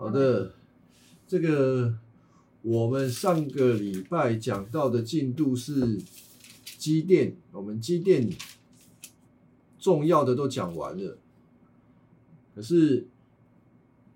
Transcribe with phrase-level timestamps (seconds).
[0.00, 0.54] 好的，
[1.26, 1.98] 这个
[2.62, 5.98] 我们上个礼拜讲到的进度是
[6.78, 8.30] 机电，我们机电
[9.76, 11.18] 重要的都讲完了，
[12.54, 13.08] 可是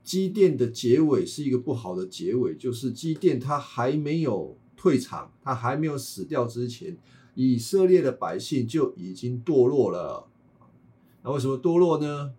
[0.05, 6.97] 机电的结尾是一个不好的结尾，就是机电它还没有退场，它还没有死掉之前，
[7.35, 10.29] 以色列的百姓就已经堕落了。
[11.25, 12.35] 那为什么堕落呢？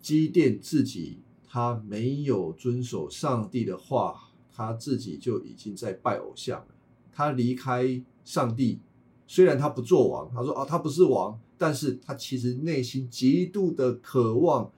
[0.00, 1.18] 机电自己。
[1.48, 6.66] 他没有遵守上帝的话，他自己就已经在拜偶像了。
[7.10, 8.78] 他离开上帝，
[9.26, 14.70] 虽然他不做王，他说啊，他不是王，但是他其实内心极度的渴望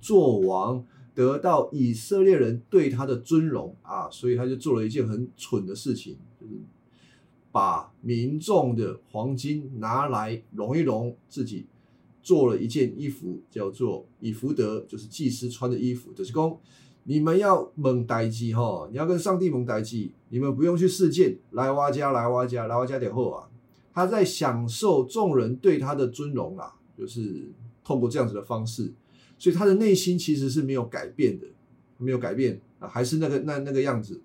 [0.00, 0.84] 做王，
[1.14, 6.54] 得到以色列人对他的尊荣啊，所以他就做了一件很蠢的事情，就是
[7.52, 11.66] 把民众的黄金拿来融一融自己。
[12.26, 16.12] 做了一件衣服，叫做以福德，就是祭司穿的衣服。
[16.12, 16.60] 就是说，
[17.04, 23.48] 你们要蒙代祭哈，你要跟上帝蒙代祭，你们不用去试剑来挖家，来挖家，来挖家点后啊。
[23.94, 27.48] 他在享受众人对他的尊荣啊，就是
[27.84, 28.92] 透过这样子的方式，
[29.38, 31.46] 所以他的内心其实是没有改变的，
[31.98, 34.20] 没有改变啊，还是那个那那个样子，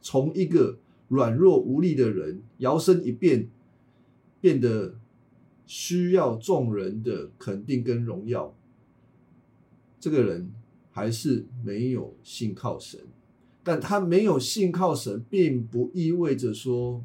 [0.00, 3.48] 从一个软弱无力的人摇身一变，
[4.40, 4.96] 变得。
[5.66, 8.54] 需要众人的肯定跟荣耀，
[9.98, 10.52] 这个人
[10.90, 13.00] 还是没有信靠神，
[13.62, 17.02] 但他没有信靠神，并不意味着说，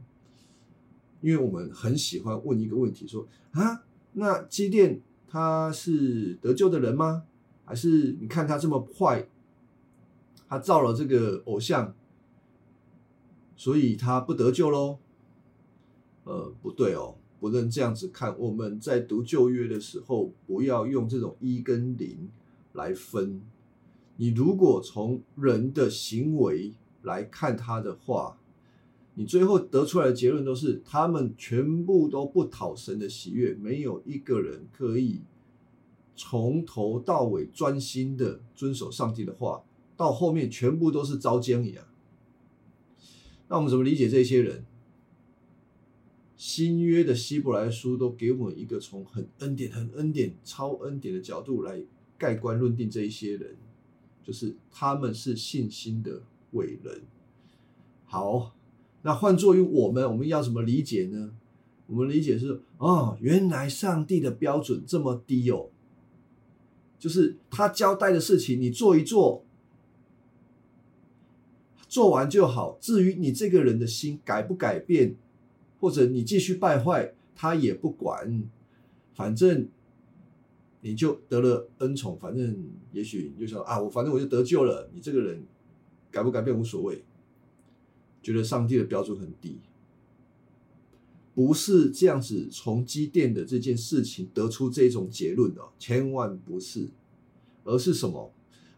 [1.22, 7.24] 因为我们很喜欢问一个问题，说啊，那基甸他是得救的人吗？
[7.64, 9.28] 还是你看他这么坏，
[10.48, 11.96] 他造了这个偶像，
[13.56, 14.98] 所以他不得救喽？
[16.24, 17.16] 呃，不对哦。
[17.40, 22.30] 不能这样子看，我们在读旧约的时候，不要用这种一跟零
[22.74, 23.42] 来分。
[24.18, 26.74] 你如果从人的行为
[27.04, 28.38] 来看他的话，
[29.14, 35.22] 你最后得出来的结论都是他们全部都不讨神的喜悦，没有一个人可以
[36.16, 39.64] 从头到尾专心的遵守上帝的话，
[39.96, 41.86] 到后面全部都是遭奸一样。
[43.48, 44.66] 那我们怎么理解这些人？
[46.40, 51.84] 新约的希伯来书都给我们一个从很恩典、很恩典、超恩典的角度来
[52.18, 53.58] 盖棺论定这一些人，
[54.24, 57.02] 就是他们是信心的伟人。
[58.06, 58.56] 好，
[59.02, 61.34] 那换作于我们，我们要怎么理解呢？
[61.88, 65.70] 我们理解是哦，原来上帝的标准这么低哦，
[66.98, 69.44] 就是他交代的事情，你做一做，
[71.90, 72.78] 做完就好。
[72.80, 75.18] 至于你这个人的心改不改变？
[75.80, 78.44] 或者你继续败坏，他也不管，
[79.14, 79.68] 反正
[80.82, 82.58] 你就得了恩宠，反正
[82.92, 84.90] 也许你就说啊，我反正我就得救了。
[84.94, 85.42] 你这个人
[86.12, 87.04] 改不改变无所谓，
[88.22, 89.60] 觉得上帝的标准很低，
[91.34, 96.90] 不是这样子从积淀的这件事情得出这种结论的，千万不是，
[97.64, 98.34] 而是什么？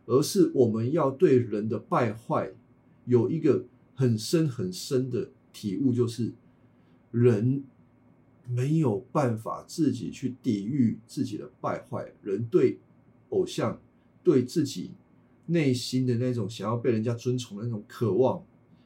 [0.06, 2.52] 而是我们要对人的败坏
[3.06, 6.34] 有一个很深很深的体悟，就是。
[7.12, 7.64] 人
[8.48, 12.80] 没有办法自己去抵御自己的败坏，人对
[13.30, 13.80] 偶像、
[14.24, 14.92] 对自己
[15.46, 18.44] 内心的那种想要被人家尊崇的那种渴望，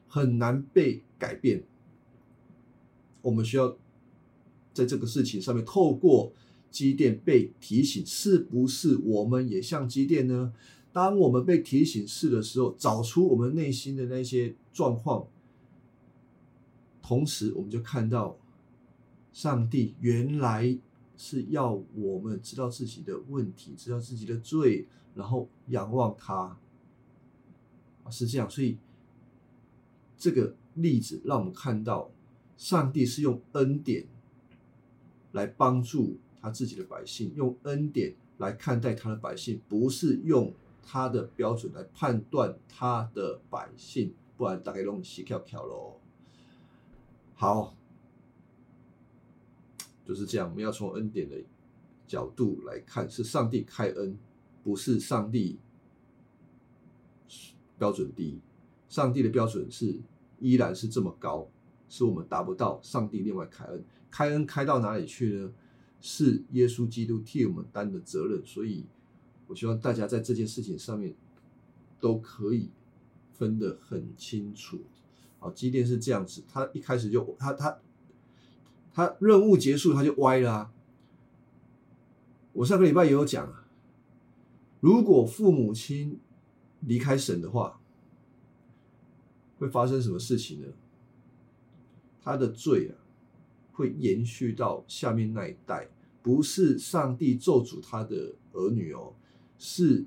[0.08, 1.64] 很难被改变。
[3.22, 3.78] 我们需要
[4.74, 6.34] 在这个事情上面，透过
[6.70, 10.54] 积淀被提醒，是不是我们也像积淀呢？
[10.92, 15.28] 当我们被提醒是的时候，找出我们内心的那些状况。
[17.08, 18.36] 同时，我们就看到，
[19.32, 20.76] 上帝原来
[21.16, 26.58] 是要我们知道自己的问题，知道自己的罪，然后仰望他，
[28.10, 28.50] 是这样。
[28.50, 28.80] 所以，
[30.18, 32.10] 这个例子让我们看到，
[32.58, 34.08] 上帝是用恩典
[35.34, 40.52] 来帮助他自己的百姓，用恩典来看待他的百姓，不是用
[40.82, 46.00] 他的标准来判断他的百姓，不然大概拢死翘翘喽。
[47.36, 47.76] 好，
[50.06, 50.50] 就是这样。
[50.50, 51.36] 我们要从恩典的
[52.08, 54.18] 角度来看，是上帝开恩，
[54.64, 55.60] 不是上帝
[57.78, 58.40] 标准低。
[58.88, 60.00] 上帝的标准是
[60.40, 61.48] 依然是这么高，
[61.90, 62.80] 是我们达不到。
[62.82, 65.54] 上帝另外开恩，开恩开到哪里去呢？
[66.00, 68.46] 是耶稣基督替我们担的责任。
[68.46, 68.86] 所以，
[69.48, 71.14] 我希望大家在这件事情上面
[72.00, 72.70] 都可以
[73.34, 74.80] 分得很清楚。
[75.46, 77.80] 啊，机电是这样子，他一开始就他他
[78.94, 80.72] 他任务结束他就歪了。
[82.54, 83.54] 我上个礼拜也有讲，
[84.80, 86.20] 如果父母亲
[86.82, 87.80] 离开神的话，
[89.58, 90.68] 会发生什么事情呢？
[92.22, 92.96] 他的罪啊，
[93.74, 95.90] 会延续到下面那一代，
[96.24, 99.14] 不是上帝咒诅他的儿女哦，
[99.58, 100.06] 是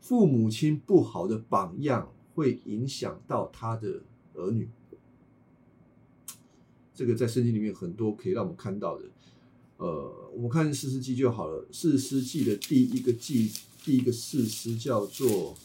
[0.00, 4.02] 父母亲不好的榜样会影响到他的
[4.38, 4.68] 儿女。
[6.94, 9.04] 这个在圣经里面很多可以让我们看到的。
[9.76, 11.64] 呃，我们看四世纪就好了。
[11.70, 13.52] 四世纪的第一个纪，
[13.84, 15.56] 第一个四师叫做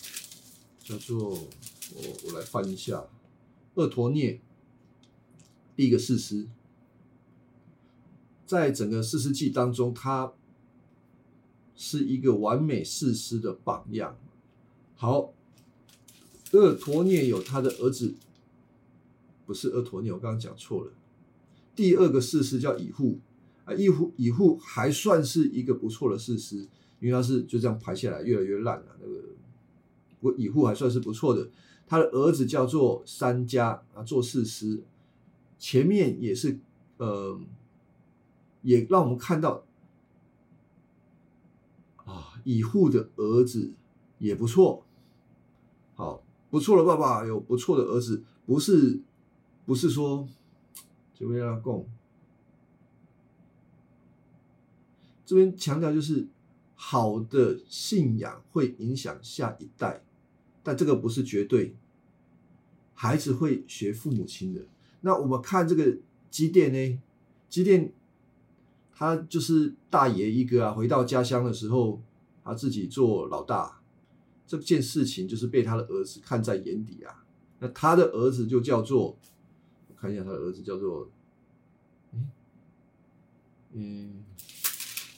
[0.84, 3.08] 叫做我我来翻一下，
[3.74, 4.40] 厄陀涅。
[5.76, 6.48] 第一个四师，
[8.46, 10.34] 在整个四世纪当中，他
[11.76, 14.16] 是一个完美四师的榜样。
[14.96, 15.34] 好，
[16.52, 18.14] 厄陀涅有他的儿子，
[19.46, 20.92] 不是二陀涅，我刚刚讲错了。
[21.76, 23.20] 第二个四师叫乙户。
[23.66, 26.68] 啊，乙户乙户还算是一个不错的事实，
[27.00, 28.98] 因为他是就这样排下来，越来越烂了。
[29.00, 29.24] 那个
[30.20, 31.50] 我乙户还算是不错的，
[31.88, 34.84] 他的儿子叫做三家啊，做事师，
[35.58, 36.60] 前面也是
[36.98, 37.40] 呃，
[38.64, 39.64] 也让我们看到
[42.04, 43.72] 啊，以户的儿子
[44.18, 44.86] 也不错，
[45.96, 49.00] 好不错的爸爸有不错的儿子，不是
[49.66, 50.28] 不是说
[51.14, 51.88] 就为了供。
[55.26, 56.28] 这边强调就是
[56.76, 60.04] 好的信仰会影响下一代，
[60.62, 61.76] 但这个不是绝对，
[62.94, 64.62] 孩子会学父母亲的。
[65.02, 65.98] 那我们看这个
[66.30, 67.00] 机电呢？
[67.50, 67.94] 机电
[68.94, 72.02] 他就是大爷一个啊，回到家乡的时候，
[72.44, 73.82] 他自己做老大，
[74.46, 77.24] 这件事情就是被他的儿子看在眼底啊。
[77.60, 79.18] 那他的儿子就叫做，
[80.04, 81.10] 看一下他的儿子叫做，
[83.72, 84.22] 嗯。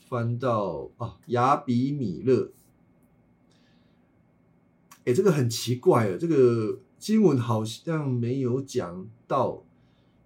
[0.08, 2.52] 翻到啊，亚比米勒，
[5.04, 9.66] 哎，这个很奇怪啊，这个经文好像没有讲到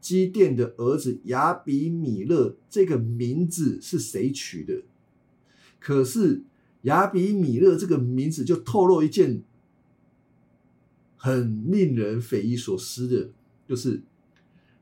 [0.02, 4.84] 基甸的儿子亚比米勒这个名字是谁取的。
[5.80, 6.44] 可是
[6.82, 9.42] 亚比米勒这个名字就透露一件
[11.16, 13.32] 很令人匪夷所思的，
[13.66, 14.04] 就是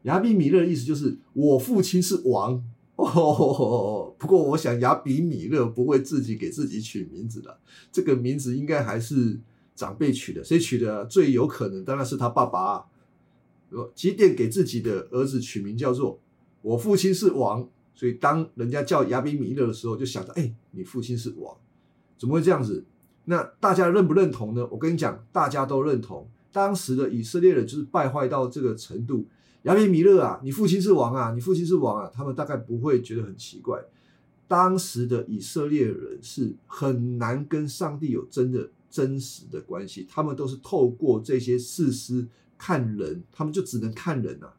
[0.04, 2.64] 亚比米勒的意思就是我父亲是王。
[2.98, 7.60] 哦，不过我想亚比米勒不会自己给自己取名字的，
[7.92, 9.40] 这个名字应该还是
[9.76, 10.44] 长辈取的。
[10.44, 11.86] 谁取的最有可能？
[11.86, 12.60] 当然是他爸爸。
[12.60, 12.86] 啊。
[13.94, 16.20] 即便给自己的儿子取名叫做
[16.64, 21.56] “我父亲是王”，所以当人家叫亚比米勒的时候，就想着：哎，你父亲是王，
[22.18, 22.84] 怎么会这样子？
[23.26, 24.68] 那大家认不认同呢？
[24.72, 26.28] 我跟你讲，大家都认同。
[26.52, 29.28] 当时的以色列人就是败坏到这个程度。
[29.64, 33.84] 亚比米勒啊，你父亲是王啊，你父亲是王啊，他们大概不会觉得很奇怪。
[34.48, 42.26] 当时的以色列人是很难跟上帝有真的真实的关系，他们都是透过这些事实
[42.58, 44.54] 看人，他们就只能看人啊。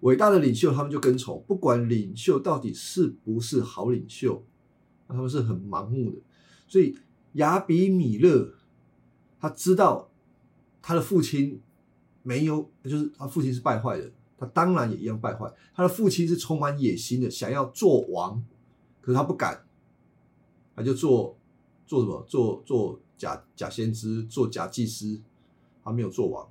[0.00, 4.42] 伟大的领袖，他们就跟从，不管领袖到底是不是好领袖，
[5.06, 6.22] 他们是很盲目的。
[6.66, 6.96] 所以
[7.34, 8.54] 亚比米勒
[9.38, 10.08] 他知道
[10.80, 11.60] 他的父亲。
[12.26, 15.52] 没有，就是他父亲是败坏的，他当然也一样败坏。
[15.74, 18.42] 他的父亲是充满野心的，想要做王，
[19.02, 19.62] 可是他不敢，
[20.74, 21.36] 他就做
[21.86, 22.24] 做什么？
[22.26, 25.20] 做做假假先知，做假祭司，
[25.84, 26.48] 他没有做王。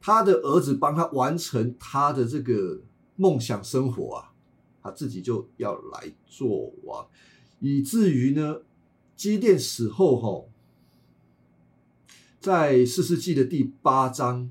[0.00, 2.80] 他的儿子帮他完成他的这个
[3.16, 4.32] 梦想生活啊，
[4.84, 7.04] 他自己就要来做王，
[7.58, 8.60] 以至于呢，
[9.16, 10.48] 基甸死后吼，
[12.38, 14.48] 在四世纪的第八章。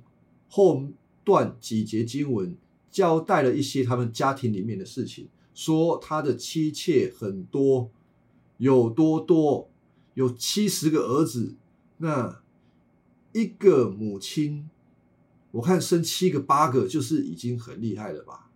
[0.53, 0.84] 后
[1.24, 2.58] 段几节经文
[2.89, 7.89] 交代了一些他们家庭里面的事情，说他的妻妾很多，
[8.58, 9.70] 有多多，
[10.13, 11.55] 有七十个儿子。
[12.00, 12.41] 那
[13.31, 14.70] 一个母亲，
[15.51, 18.51] 我看生七个八个就是已经很厉害了吧？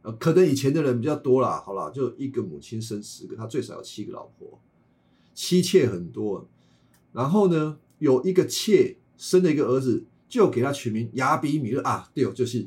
[0.00, 4.58] 呃，可能以前的人比较多啦，好了，就一个母亲生十个，他最少有七个老婆，
[5.34, 6.48] 妻妾很多。
[7.12, 10.06] 然后呢，有一个妾生了一个儿子。
[10.28, 12.66] 就给他取名亚比米勒啊，对哦，就是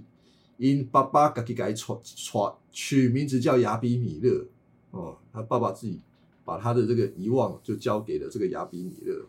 [0.57, 4.47] 因爸爸自己改错错取名字叫亚比米勒
[4.91, 6.01] 哦，他爸爸自己
[6.45, 9.27] 把他的这个遗忘就交给了这个亚比米勒，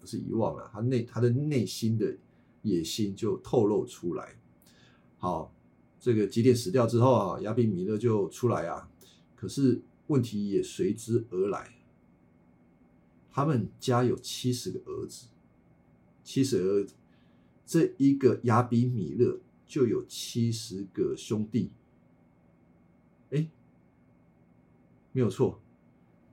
[0.00, 2.16] 不是遗忘了，他内他的内心的
[2.62, 4.36] 野心就透露出来。
[5.18, 5.54] 好，
[5.98, 8.88] 这个吉典死掉之后啊，亚比米勒就出来啊，
[9.36, 11.74] 可是问题也随之而来，
[13.30, 15.26] 他们家有七十个儿子，
[16.24, 16.94] 七十儿子。
[17.70, 21.70] 这一个亚比米勒就有七十个兄弟，
[23.30, 23.46] 哎，
[25.12, 25.60] 没有错，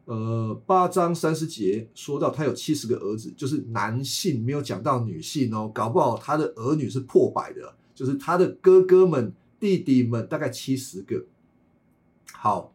[0.06, 5.72] 呃，八章三十节说到他有七十个儿子，就是男性，没有讲到女性哦。
[5.72, 11.24] 搞不好他的儿女是破百的，就是他的哥哥们、弟弟们大概七十个。
[12.34, 12.74] 好，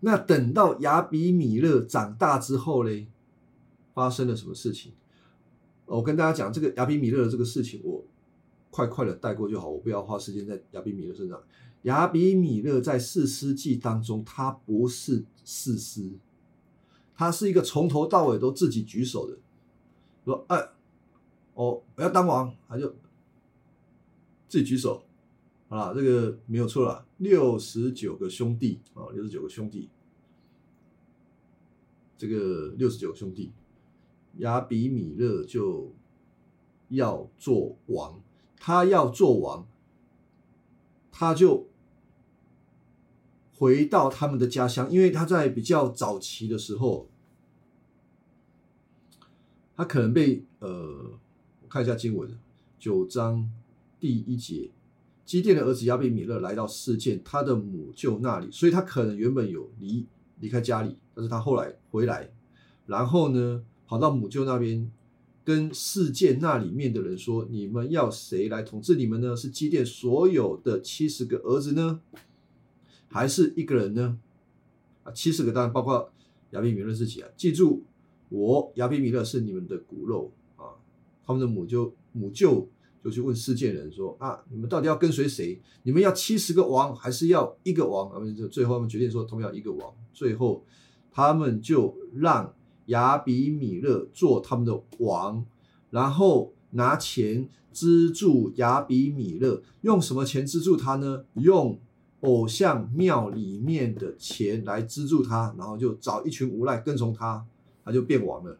[0.00, 3.06] 那等到亚比米勒长大之后嘞，
[3.94, 4.92] 发生了什么事情？
[5.86, 8.04] 我跟大家讲这个亚比米勒的这个事情，我
[8.70, 11.42] 快快的带过就好，我不要花时间在亚比米勒身上。
[11.82, 16.10] 亚比米勒在四世纪当中，他不是四师，
[17.14, 19.36] 他是一个从头到尾都自己举手的，
[20.24, 20.70] 说：“哎，
[21.52, 22.88] 我我要当王。”他就
[24.48, 25.02] 自己举手，
[25.68, 27.06] 啊，这个没有错了。
[27.18, 29.90] 六十九个兄弟啊，六十九个兄弟，
[32.16, 33.52] 这个六十九个兄弟，
[34.38, 35.92] 亚比米勒就
[36.88, 38.20] 要做王，
[38.56, 39.66] 他要做王，
[41.12, 41.66] 他就。
[43.56, 47.08] 回到他们的家乡，因为他在比较早期的时候，
[49.76, 51.12] 他可能被呃，
[51.62, 52.36] 我看一下经文，
[52.80, 53.48] 九章
[54.00, 54.72] 第一节，
[55.24, 60.04] 基甸的儿子亚比米勒来到事件他的母舅那里，所以他可能原本有离
[60.40, 62.32] 离开家里，但是他后来回来，
[62.86, 63.64] 然后呢，
[63.94, 64.90] 跑到母舅那边，
[65.44, 69.36] 跟世件那里面的人说：“你们要谁来统治你们呢？
[69.36, 72.00] 是基甸所有的七十个儿子呢？”
[73.06, 74.18] 还是一个人呢？
[75.04, 76.10] 啊，七十个当然包括
[76.50, 77.28] 亚比米勒自己啊。
[77.36, 77.84] 记住，
[78.30, 80.74] 我亚比米勒是你们的骨肉啊。
[81.24, 82.68] 他们的母舅母舅
[83.04, 85.62] 就去问世界人说：啊，你们到底要跟随谁？
[85.84, 88.10] 你们要七十个王，还是要一个王？
[88.12, 89.94] 他们就最后他们决定说，他们要一个王。
[90.12, 90.64] 最后
[91.12, 92.52] 他们就让
[92.86, 95.44] 亚比米勒做他们的王，
[95.90, 99.62] 然后拿钱资助亚比米勒。
[99.82, 101.24] 用什么钱资助他呢？
[101.34, 101.78] 用。
[102.20, 107.44] 偶像庙里面的钱来资助他，然后就找一群无赖跟从他，
[107.84, 108.58] 他就变王了。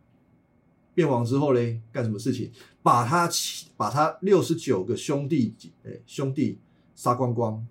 [0.93, 2.50] 变王之后嘞，干什么事情？
[2.83, 3.26] 把他
[3.75, 6.59] 把他六十九个兄弟，哎，兄弟
[6.95, 7.66] 杀光光。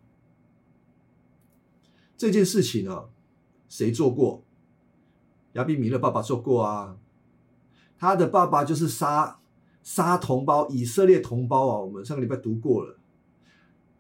[2.17, 3.03] 这件事情呢，
[3.69, 4.43] 谁做过？
[5.53, 6.97] 亚比米勒爸爸做过啊。
[7.97, 9.39] 他的爸爸就是杀
[9.81, 11.79] 杀同胞，以色列同胞啊。
[11.79, 12.97] 我们上个礼拜读过了。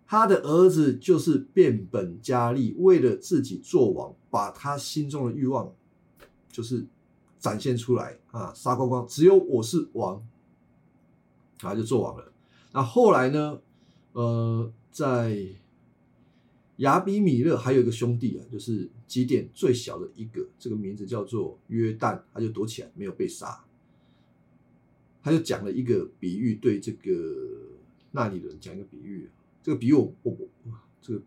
[0.05, 5.73] 他的儿子就是变本加厉，为了自己做王，把他心中的欲望
[6.51, 6.85] 就是
[7.39, 10.21] 展现出来啊，杀光光，只有我是王，
[11.57, 12.31] 他就做王了。
[12.73, 13.59] 那后来呢？
[14.11, 15.43] 呃，在
[16.77, 23.63] 亚比米勒还有一个兄弟啊，就是基甸最小的一个，这个名字叫做约旦，他就躲起来，没有被杀。
[25.21, 27.11] 他就讲了一个比喻，对这个
[28.09, 29.29] 那里人讲一个比喻。
[29.61, 30.47] 这个比喻我我我
[30.99, 31.21] 这个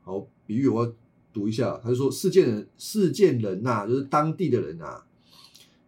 [0.00, 0.94] 好比喻我要
[1.30, 5.02] 读一下，他就说：世界人世界人呐，就是当地的人呐，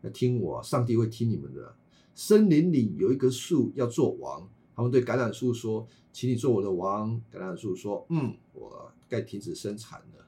[0.03, 1.75] 要听我，上帝会听你们的。
[2.15, 4.47] 森林里有一棵树要做王，
[4.77, 10.27] 他们对橄榄树说：“请你做我的王。”橄榄树说：“嗯，我该停止生产了，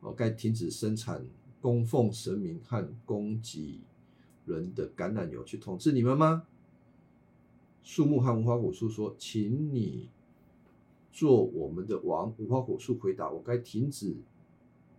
[0.00, 1.24] 我该停止生产
[1.60, 3.80] 供奉神明和供给
[4.46, 6.46] 人的橄榄油去统治你们吗？”
[7.82, 10.08] 树木和无花果树说：“请你。”
[11.10, 14.14] 做我们的王，无花果树回答：“我该停止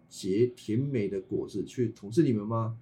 [0.09, 2.77] 结甜美的果子去统治你们吗？”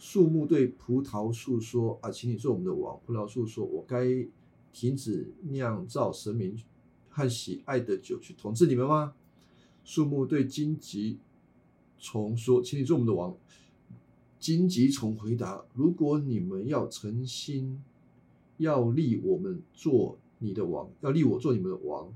[0.00, 4.26] 树木对葡萄树说：“啊，请你做我们的王。”葡萄树说：“我该
[4.72, 6.60] 停止酿造神明
[7.08, 9.14] 和喜爱的酒去统治你们吗？”
[9.88, 11.16] 树木对荆棘
[11.98, 13.34] 虫说：“请你做我们的王。”
[14.38, 17.82] 荆棘虫回答：“如果你们要诚心
[18.58, 22.12] 要立我们做。”你的王要立我做你们的王，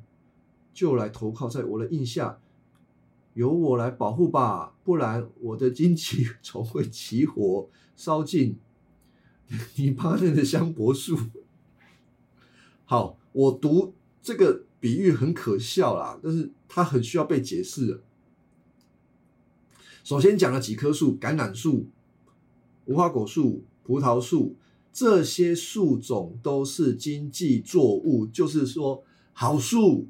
[0.73, 2.38] 就来投靠在我的印下，
[3.35, 8.59] 由我来保护吧，不然我的荆棘虫会起火烧尽
[9.75, 11.19] 你 旁边的香柏树。
[12.85, 18.03] 好，我读这个比喻很可笑啦，但是它很需要被解释。
[20.03, 21.87] 首先讲了几棵树：橄榄树、
[22.87, 24.57] 无花果树、葡萄树。
[24.93, 30.09] 这些树种都是经济作物，就是说好树，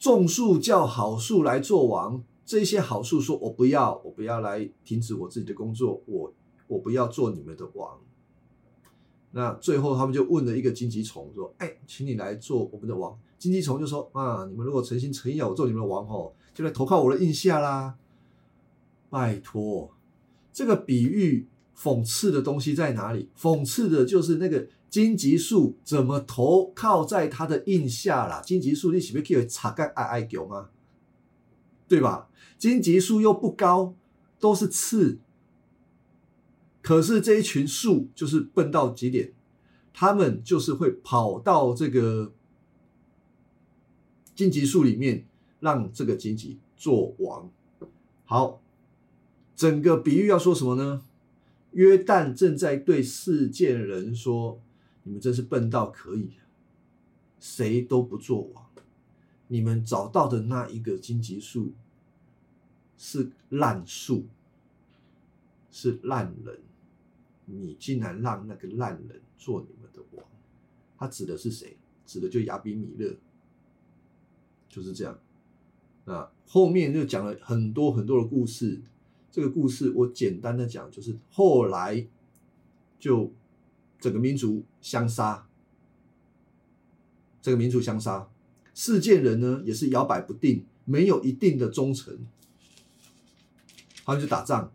[0.00, 2.24] 种树叫好树来做王。
[2.44, 6.34] 这些好树说：“我不要，我不要来停止我自己的工作，我
[6.66, 8.00] 我不要做你们的王。”
[9.30, 17.94] 那最后他们就问了一个荆棘虫说：“哎，请你来做我们的王。”荆棘虫就说：“啊，你们如果诚心诚意要我做你们的王哦，就来投靠我的印下啦，
[19.10, 19.90] 拜托。”
[20.52, 23.28] 这个比喻讽刺的东西在哪里？
[23.38, 28.40] 讽刺的就是那个荆棘树怎么投靠在他的印下啦？
[28.40, 30.70] 荆棘树你岂不可以插个爱爱狗吗？
[31.86, 32.28] 对吧？
[32.58, 33.94] 荆棘树又不高，
[34.40, 35.18] 都是刺。
[36.88, 39.34] 可是这一群树就是笨到极点，
[39.92, 42.32] 他们就是会跑到这个
[44.34, 45.26] 荆棘树里面，
[45.60, 47.50] 让这个荆棘做王。
[48.24, 48.62] 好，
[49.54, 51.02] 整个比喻要说什么呢？
[51.72, 54.58] 约旦正在对世界人说
[55.04, 56.30] ：“你们真是笨到可以，
[57.38, 58.64] 谁都不做王。
[59.48, 61.74] 你们找到的那一个荆棘树
[62.96, 64.24] 是烂树，
[65.70, 66.60] 是烂人。
[67.50, 70.24] 你竟然让那个烂人做你们的王。”
[70.96, 71.76] 他指的是谁？
[72.06, 73.18] 指的就亚比米勒，
[74.68, 75.18] 就是这样。
[76.04, 78.80] 那后面就讲了很多很多的故事。
[79.30, 82.08] 这个故事我简单的讲，就是后来
[82.98, 83.30] 就
[84.00, 85.46] 整个民族相杀，
[87.42, 88.28] 这个民族相杀，
[88.74, 92.26] 世件人呢也是摇摆不定，没有一定的忠诚，
[94.04, 94.72] 他们就打仗，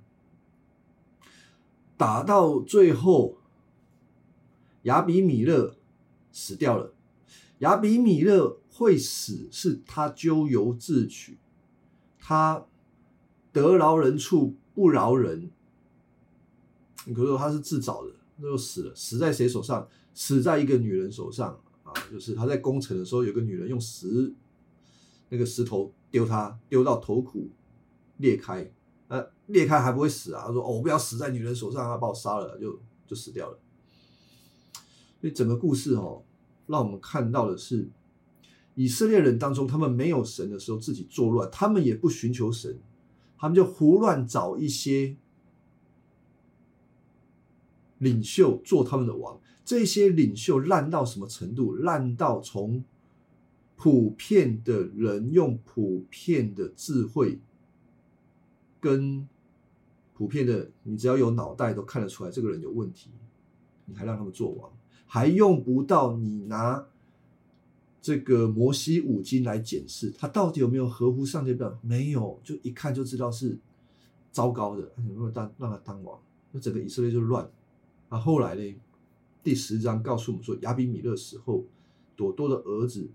[2.03, 3.37] 打到最后，
[4.81, 5.77] 亚比米勒
[6.33, 6.93] 死掉了。
[7.59, 11.37] 亚比米勒会死，是他咎由自取，
[12.19, 12.65] 他。
[13.53, 15.49] 得饶人处不饶人，
[17.05, 18.95] 你可以说他是自找的，那就死了。
[18.95, 19.87] 死在谁手上？
[20.13, 21.93] 死在一个女人手上啊！
[22.11, 24.33] 就是他在攻城的时候，有个女人用石
[25.29, 27.47] 那个石头丢他，丢到头骨
[28.17, 28.69] 裂开，
[29.47, 30.43] 裂开还不会死啊。
[30.47, 33.59] 他说：“哦，我不要死在女人手上，他把我杀了，就就死掉了。”
[35.21, 36.23] 所以整个故事哦，
[36.67, 37.87] 让我们看到的是
[38.75, 42.79] 以色列人当中，他们没有神的时候自己作乱，他们也不寻求神。
[43.37, 45.17] 他们就胡乱找一些
[47.97, 51.75] 领袖做他们的王，这些领袖烂到什么程度？
[51.75, 52.83] 烂到从
[53.75, 57.39] 普遍的人用普遍的智慧，
[58.79, 59.27] 跟
[60.13, 63.09] 普遍的你只要有脑袋都看得出来这个人有问题，
[63.85, 64.71] 你还让他们做王，
[65.05, 66.87] 还用不到你拿。
[68.01, 71.79] 这个摩西五经来检视，他到底有没有合乎上帝的？
[71.81, 73.57] 没有，就一看就知道是
[74.29, 74.91] 糟糕的。
[75.07, 76.19] 有没有当让他当王？
[76.51, 77.49] 那整个以色列就乱。
[78.09, 78.75] 那后来呢？
[79.41, 81.63] 第十章告诉我们说，亚比米勒死后，
[82.15, 83.09] 朵多的儿子，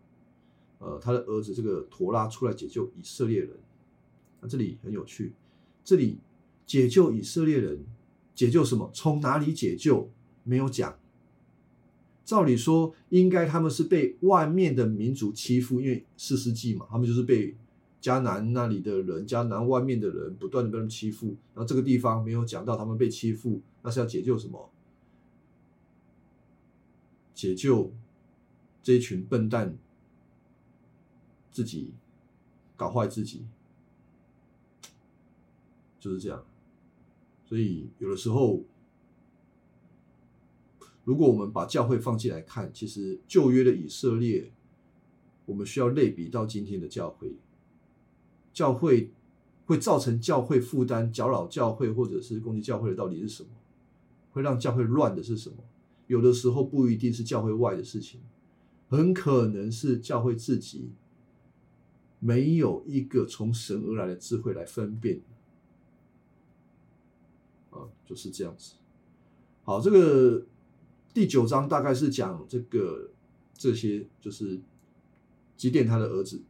[0.79, 3.51] 呃，他的儿子这个陀拉出来解救以色列人。
[4.41, 5.35] 那这里很有趣，
[5.85, 6.19] 这里
[6.69, 7.85] 解救以色列人，
[8.35, 8.91] 解救什么？
[8.93, 10.11] 从哪里解救？
[10.45, 10.97] 没有讲。
[12.27, 17.57] 照理说，应该他们是被外面的民族欺负，因为四世纪嘛，他们就是被
[18.03, 21.29] 迦南那里的人、迦南外面的人不断的被他们欺负。
[21.55, 24.71] 然后这个地方没有讲到他们被欺负，那是要解救什么？
[27.35, 27.91] 解救
[28.83, 29.79] 这一群笨蛋
[31.51, 31.95] 自己
[32.77, 33.47] 搞坏自己，
[35.99, 36.45] 就是这样。
[37.49, 38.63] 所以有的时候。
[41.05, 44.53] 如果我们把教会放进来看，其实旧约的以色列，
[45.47, 47.33] 我们需要类比到今天的教会。
[48.53, 49.11] 教会
[49.65, 53.49] 会造成教会负担、搅扰教会或者是攻击教会的到底是什么？
[54.33, 55.57] 会让教会乱的是什么？
[56.09, 58.21] 有的时候不一定是教会外的事情，
[58.91, 60.91] 很可能是教会自己
[62.19, 65.23] 没有一个从神而来的智慧来分辨。
[68.09, 68.75] 就是这样子。
[69.63, 70.47] 好，这个。
[71.15, 73.11] 第九章大概是讲这个
[73.55, 74.61] 这些，就是
[75.57, 76.41] 基甸他的儿子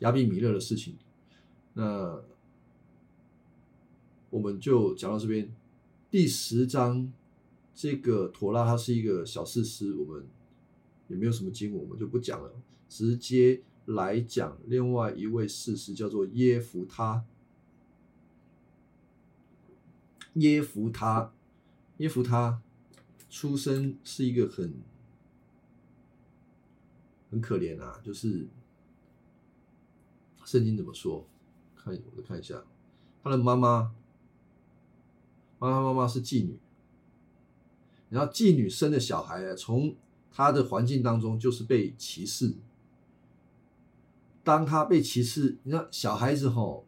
[0.00, 0.96] 亚比米勒的事情。
[1.72, 2.20] 那
[4.28, 5.50] 我们就讲到这边。
[6.10, 7.10] 第十章
[7.74, 10.26] 这个妥拉它是一个小事实，我们
[11.08, 12.52] 也没有什么经文，我们就不讲了，
[12.90, 17.24] 直接来讲另外一位事实，叫做耶夫他。
[20.34, 21.32] 耶夫他，
[21.96, 22.60] 耶夫他。
[23.30, 24.72] 出生是一个很
[27.32, 28.46] 很可怜啊，就是
[30.44, 31.26] 圣经怎么说？
[31.74, 32.62] 看，我再看一下，
[33.24, 33.92] 他的妈妈，
[35.58, 36.56] 妈妈妈妈是妓女，
[38.08, 39.96] 然后妓女生的小孩啊，从
[40.30, 42.54] 他的环境当中就是被歧视。
[44.44, 46.86] 当他被歧视，你看小孩子吼，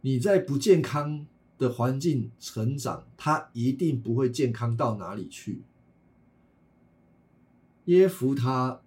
[0.00, 1.24] 你在不健康。
[1.60, 5.60] 的环境成长，他一定不会健康到哪里去。
[7.84, 8.80] 耶夫他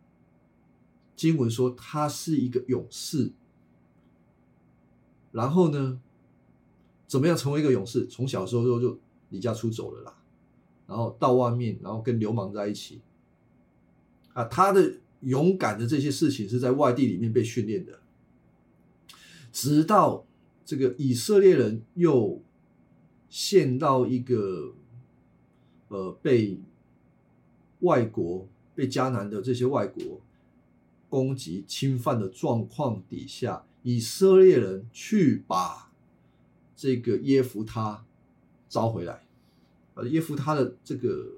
[1.16, 3.32] 经文说他是一个勇士，
[5.32, 6.02] 然后呢，
[7.08, 8.08] 怎么样成为一个勇士？
[8.08, 10.18] 从小时候就就离家出走了啦，
[10.88, 13.00] 然后到外面，然后跟流氓在一起。
[14.34, 18.00] 啊，他的勇敢的这些事情是在外地里面被训练的，
[19.52, 20.26] 直到
[20.66, 22.42] 这个以色列人又
[23.34, 24.76] 陷到一个
[25.88, 26.60] 呃被
[27.80, 30.22] 外国被迦南的这些外国
[31.10, 35.92] 攻击侵犯的状况底下，以色列人去把
[36.76, 38.06] 这个耶夫他
[38.70, 39.26] 招回来。
[39.96, 41.32] 呃，耶夫他的这个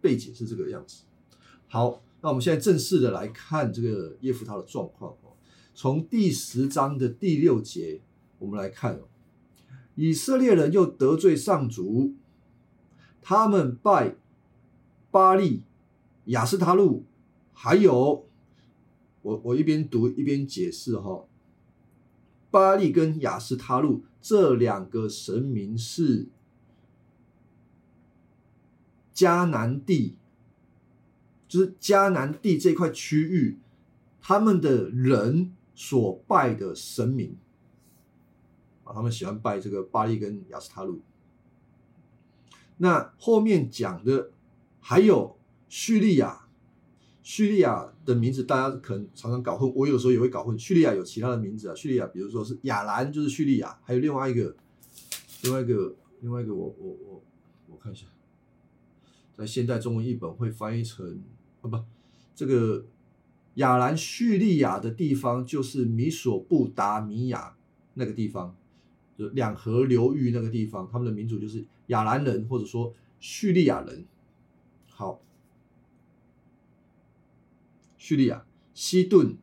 [0.00, 1.02] 背景是这个样子。
[1.68, 5.36] 好，那我们现在正式的来看这个耶夫他的状况哦。
[5.74, 8.00] 从第十章的第六节，
[8.38, 9.00] 我们来看哦，
[9.94, 12.14] 以色列人又得罪上主，
[13.22, 14.16] 他们拜
[15.10, 15.62] 巴利、
[16.26, 17.04] 亚斯他路，
[17.52, 18.26] 还有
[19.22, 21.24] 我我一边读一边解释哈。
[22.50, 26.28] 巴利跟亚斯他路这两个神明是。
[29.14, 30.16] 迦南地，
[31.46, 33.58] 就是迦南地这块区域，
[34.20, 37.36] 他们的人所拜的神明
[38.84, 41.00] 啊，他们喜欢拜这个巴利跟亚斯塔路。
[42.76, 44.30] 那后面讲的
[44.80, 45.36] 还有
[45.68, 46.46] 叙利亚，
[47.22, 50.58] 叙利亚的名字大家可能常常搞混，我有时候也会搞混。
[50.58, 54.54] 叙利亚有其他的名字啊，叙利亚比如说是亚兰，就是叙利亚，还有另外一个，
[55.42, 57.22] 另外一个，另外一个，我我我
[57.70, 58.06] 我看一下。
[59.36, 61.22] 在现代中文译本会翻译成
[61.60, 61.76] 啊不，
[62.34, 62.84] 这个
[63.54, 67.56] 亚兰叙利亚的地方就是米索布达米亚
[67.94, 68.54] 那个地方，
[69.16, 74.04] 就两河流域那个地方，他们的民族就是亚兰人或者说叙利亚人。
[74.90, 75.20] 好，
[77.96, 79.36] 叙利亚西顿，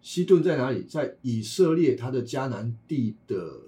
[0.00, 0.82] 西顿在哪里？
[0.82, 3.62] 在以色列它的迦南地的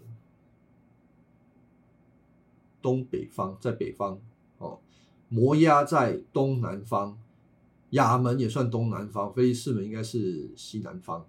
[2.81, 4.21] 东北方，在北方。
[4.59, 4.81] 哦，
[5.29, 7.19] 摩押在东南方，
[7.91, 11.27] 亚门也算东南方，菲利士门应该是西南方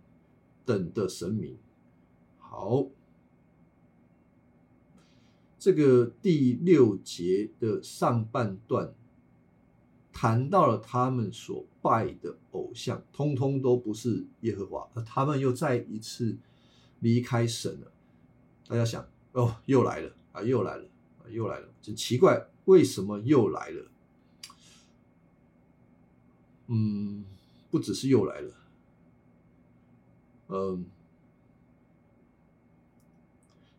[0.66, 1.58] 等的神明。
[2.38, 2.88] 好，
[5.60, 8.94] 这个第六节的上半段
[10.14, 16.38] 谈到了他们所拜的偶像，通通都不是耶和华，他们又再一次
[17.02, 17.92] 离开神了。
[18.68, 20.84] 大家想，哦，又来了啊，又来了
[21.20, 22.48] 啊，又来了，真奇怪。
[22.66, 23.92] 为什么又来了？
[26.68, 27.26] 嗯，
[27.72, 28.54] 不只是又来了，
[30.50, 30.86] 嗯，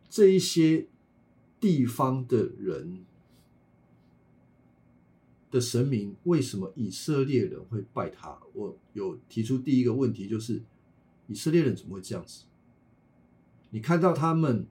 [0.09, 0.87] 这一些
[1.61, 3.05] 地方的人
[5.49, 8.37] 的神明，为什么以色列人会拜他？
[8.53, 10.61] 我有提出第一个问题，就是
[11.27, 12.43] 以色列人怎么会这样子？
[13.69, 14.67] 你看到他们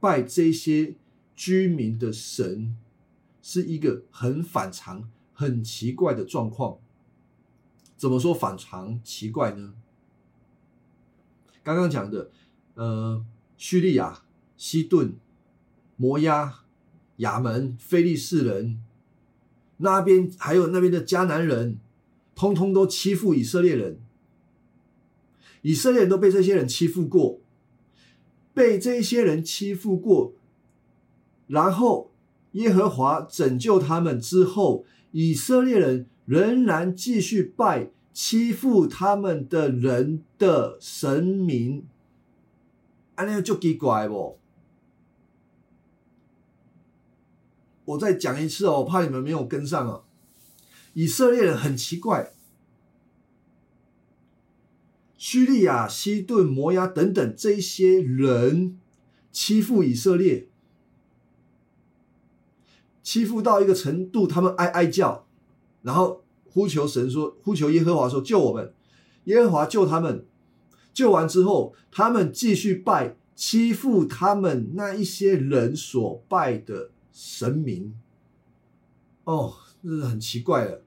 [0.00, 0.94] 拜这些
[1.36, 2.74] 居民的神？
[3.46, 6.78] 是一个很反常、很奇怪的状况。
[7.94, 9.74] 怎么说反常、奇怪呢？
[11.62, 12.30] 刚刚讲的，
[12.72, 13.22] 呃，
[13.58, 14.24] 叙利亚、
[14.56, 15.14] 西顿、
[15.96, 16.60] 摩押、
[17.16, 18.80] 亚门、菲利士人
[19.78, 21.78] 那边，还有那边的迦南人，
[22.34, 23.98] 通通都欺负以色列人。
[25.62, 27.40] 以色列人都被这些人欺负过，
[28.52, 30.32] 被这些人欺负过，
[31.46, 32.10] 然后。
[32.54, 41.84] 耶和华拯救他们之后，以色列人仍然继续拜欺负他们的人的神明，
[43.16, 44.38] 安尼就奇怪不？
[47.84, 50.02] 我再讲一次哦，我怕你们没有跟上啊。
[50.94, 52.32] 以色列人很奇怪，
[55.18, 58.78] 叙利亚、西顿、摩押等等这些人
[59.32, 60.48] 欺负以色列。
[63.02, 65.26] 欺负到一个程度，他们哀哀叫，
[65.82, 68.72] 然后呼求神说：“呼求耶和华说救我们。”
[69.24, 70.24] 耶和华救他们，
[70.94, 77.98] 救完之后，他们继续拜欺负他们那一些人所拜的神明。
[79.24, 80.82] 哦，这是很奇怪的，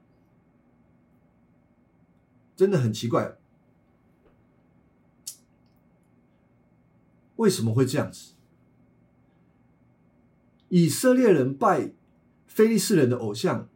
[2.54, 3.36] 真的很奇怪，
[7.34, 8.34] 为什么会这样子？
[10.68, 11.94] 以色列人拜。
[12.46, 13.68] 菲利士人的偶像，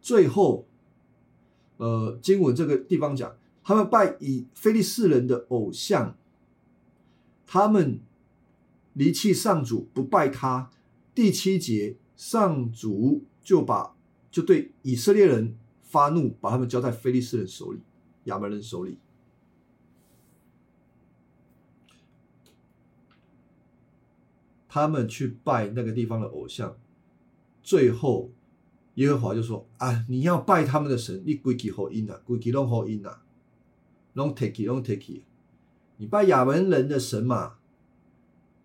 [0.00, 0.68] 最后，
[1.78, 6.16] 呃，经文这个地方讲，他们拜以菲利士人的偶像，
[7.44, 7.98] 他们
[8.96, 10.70] 离弃上主，不拜他。
[11.14, 13.94] 第七节，上主就把
[14.30, 17.80] 就对以色列人发怒，把他们交在菲利士人手里，
[18.24, 18.98] 亚门人手里。
[24.68, 26.76] 他们去拜那个地方的偶像，
[27.62, 28.30] 最后
[28.96, 33.22] 耶和华就说：“啊，你要拜他们的神，你归其后因啊，归其拢后因啊，
[34.12, 35.22] 拢 take 拢 take
[35.96, 37.55] 你拜亚门人的神嘛，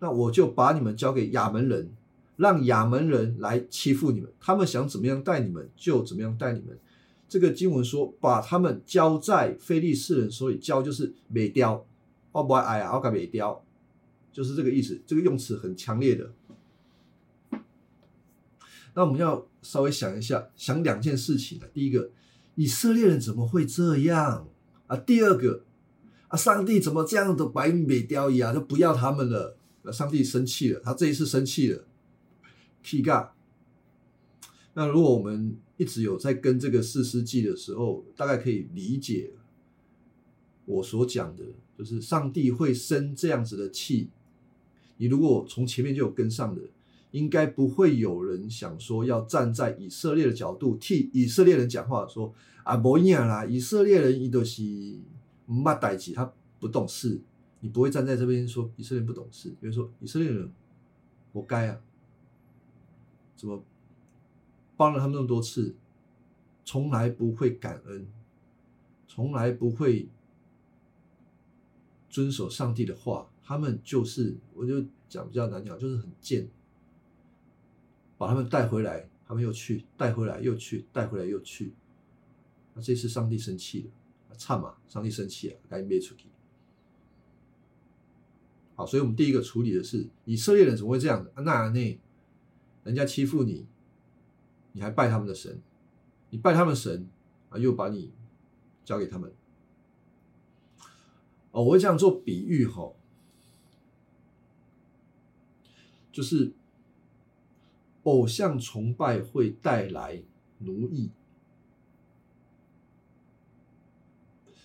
[0.02, 1.88] 那我就把你们交给亚门人，
[2.36, 6.76] 让亚门人来欺负你们，他们想怎么样待你们就怎么样待你们。
[7.28, 11.86] 这个经文说，把他们交在非利士人手里，交就是美雕，
[12.32, 13.64] 哦不爱啊，我改美雕，
[14.32, 15.00] 就是这个意思。
[15.06, 16.32] 这个用词很强烈的。
[18.94, 21.68] 那我们要稍微想一下，想两件事情啊。
[21.72, 22.10] 第一个，
[22.56, 24.48] 以色列人怎么会这样
[24.88, 24.96] 啊？
[24.96, 25.62] 第二个，
[26.26, 29.56] 啊，上帝怎么这样的白美雕一样，就不要他们了？
[29.82, 31.84] 那上帝生气了，他这一次生气了。
[32.82, 33.30] K 尬。
[34.74, 39.32] 那如果我们一直有在跟这个四世纪的时候，大概可以理解
[40.64, 41.44] 我所讲的，
[41.76, 44.08] 就是上帝会生这样子的气。
[44.96, 46.62] 你如果从前面就有跟上的，
[47.10, 54.62] 应该不会有人想说要站在以色列的角度替以色列人讲话，说啊，不一样啦，以色列人伊都是
[55.44, 57.20] 没代志，他不懂事。
[57.62, 60.52] 你不会站在这边说以色列不懂事，比如说以色列人
[61.32, 61.80] 活该啊，
[63.36, 63.64] 怎么？
[64.76, 65.76] 帮了他们那么多次，
[66.64, 68.04] 从来不会感恩，
[69.06, 70.08] 从来不会
[72.10, 73.28] 遵守上帝的话。
[73.44, 76.48] 他们就是，我就讲比较难讲，就是很贱。
[78.18, 81.72] 把他们带回来，他们又去；带回来又去；带回来又去。
[82.74, 83.90] 那这次上帝生气
[84.30, 84.76] 了，差嘛？
[84.88, 86.26] 上帝生气了，赶紧灭出去。
[88.74, 91.32] 好，所以我们第一个处理的是以色列人怎么会这样的？
[91.42, 92.00] 那那
[92.84, 93.66] 人家欺负你。
[94.74, 95.60] 你还拜他们的神，
[96.30, 97.06] 你拜他们神
[97.50, 98.10] 啊，又把你
[98.86, 99.30] 交给他们。
[101.50, 102.94] 哦，我会这样做比喻哈，
[106.10, 106.54] 就是
[108.04, 110.22] 偶像崇拜会带来
[110.60, 111.10] 奴役。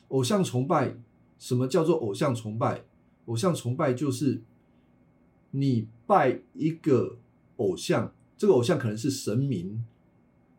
[0.08, 0.98] 偶像崇拜，
[1.38, 2.86] 什么叫做偶像崇拜？
[3.28, 4.42] 偶像崇拜就是
[5.52, 7.18] 你拜一个
[7.56, 9.82] 偶像，这个偶像可能是神明。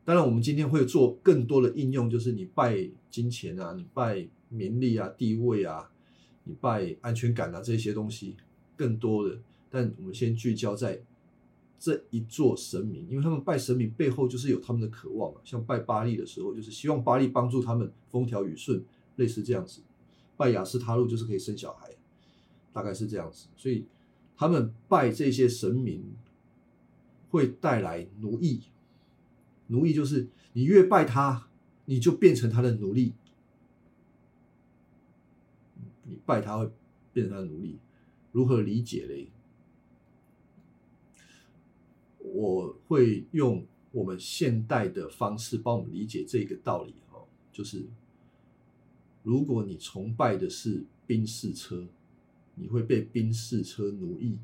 [0.04, 5.90] 当然，我们今天会做更多的应用，就是你拜金钱啊，你拜名利啊、地位啊，
[6.44, 8.34] 你拜安全感啊这些东西，
[8.74, 9.38] 更多的。
[9.68, 10.98] 但我们先聚焦在
[11.78, 15.40] 这一座神明，因为他们拜神明背后就是有他们的渴望嘛。
[15.44, 18.82] 像拜巴利的时候，就是希望巴利帮助他们风调雨顺，
[19.16, 19.82] 类似这样子。
[20.38, 21.90] 拜雅斯他路就是可以生小孩，
[22.72, 23.48] 大概是这样子。
[23.56, 23.86] 所以
[24.36, 26.04] 他们拜这些神明
[27.30, 28.62] 会带来奴役。
[29.68, 31.48] 奴役就是你越拜他，
[31.84, 33.12] 你就变成他的奴隶。
[36.04, 36.70] 你拜他会
[37.12, 37.78] 变成他的奴隶，
[38.32, 39.28] 如何理解嘞？
[42.20, 47.86] 我会用我们现代的方式帮我们理解这个道理哦，就是
[49.22, 51.86] 如果你崇拜的是宾士车，
[52.60, 54.36] 你会被宾士车奴役，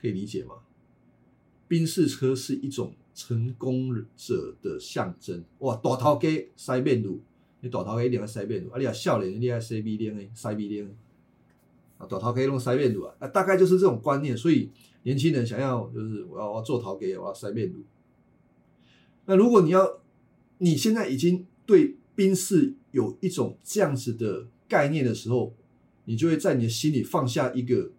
[0.00, 0.56] 可以理解吗？
[1.68, 5.44] 宾士车是一种成功者的象征。
[5.58, 7.20] 哇，大头家塞面路，
[7.60, 10.88] 你大头家一定要塞面路，啊，你啊少年你爱塞米链诶，塞米链。
[11.98, 14.36] 啊，大头家用塞面路啊，啊，大概就是这种观念。
[14.36, 14.70] 所以
[15.02, 17.82] 年轻人想要就是我要我做头家，我要塞面路。
[19.24, 19.98] 那如果你要
[20.58, 25.54] 你现在已经对宾士有一种这样子的概念的时候，
[26.04, 27.90] 你就会在你的心里放下一个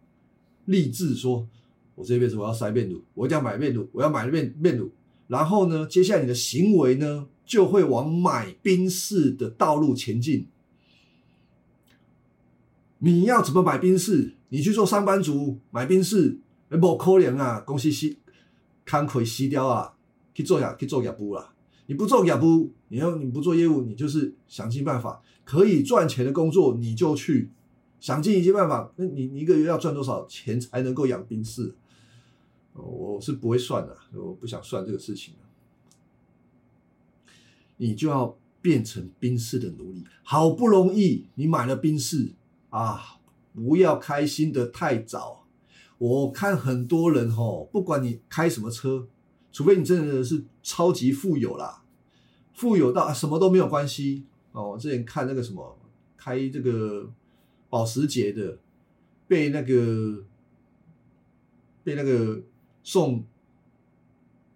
[0.65, 1.47] 立志说。
[1.95, 4.91] 我这辈子我要塞面乳，我一定要买面乳，我要买面面乳。
[5.27, 10.45] 然后呢，接下来你的行为呢，就会往买宾士的道路前进。
[12.99, 14.33] 你要怎么买宾士？
[14.49, 16.37] 你去做上班族买宾士，
[16.69, 17.59] 不可怜啊！
[17.61, 18.19] 公司吸，
[18.85, 19.95] 康亏吸掉啊！
[20.35, 21.51] 去做呀，去做业务啦。
[21.87, 27.49] 你不做业务，你要你不做业务，你就是想尽办法可以赚钱的工作，你就去
[28.01, 28.91] 想尽一切办法。
[28.97, 31.73] 那你一个月要赚多少钱才能够养兵士？
[32.73, 35.33] 我是不会算的，我不想算这个事情
[37.77, 42.33] 你就要变成兵士的奴隶，好不容易你买了兵士
[42.69, 43.19] 啊，
[43.53, 45.45] 不要开心的太早。
[45.97, 49.07] 我看很多人哦，不管你开什么车，
[49.53, 51.83] 除非你真的是超级富有啦，
[52.53, 54.25] 富有到什么都没有关系
[54.57, 54.71] 哦。
[54.71, 55.77] 我之前看那个什么
[56.17, 57.09] 开这个
[57.69, 58.57] 保时捷的，
[59.27, 60.23] 被那个
[61.83, 62.41] 被那个。
[62.87, 63.25] 送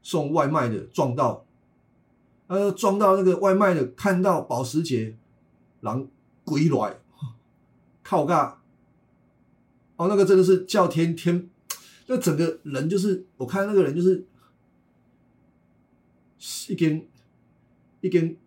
[0.01, 1.45] 送外卖的撞到，
[2.47, 5.17] 呃，撞到那个外卖的，看到保时捷，
[5.81, 6.07] 狼
[6.45, 6.97] 鬼来，
[8.01, 8.61] 靠嘎，
[9.97, 11.49] 哦，那个真的是叫天天，
[12.07, 14.25] 那整个人就是我看那个人就是
[16.69, 17.05] 一根
[17.99, 18.37] 一根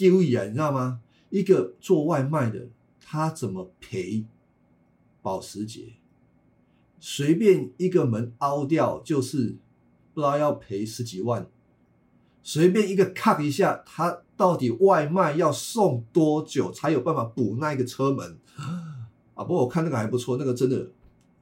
[0.00, 1.02] 丢眼，你知道吗？
[1.28, 4.24] 一个做外卖的，他怎么赔
[5.20, 5.92] 保时捷？
[6.98, 9.58] 随便一个门凹掉，就是
[10.14, 11.46] 不知道要赔十几万。
[12.42, 18.38] 随便一个 cut 一下，他到底外卖要送多久才有办法补那个车门？
[19.34, 20.90] 啊，不过我看那个还不错，那个真的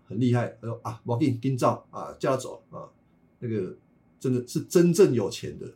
[0.05, 0.59] 很厉害。
[0.61, 2.91] 他说啊，我给你盯照啊，叫他走啊，
[3.39, 3.77] 那个
[4.19, 5.73] 真的是真正有钱的。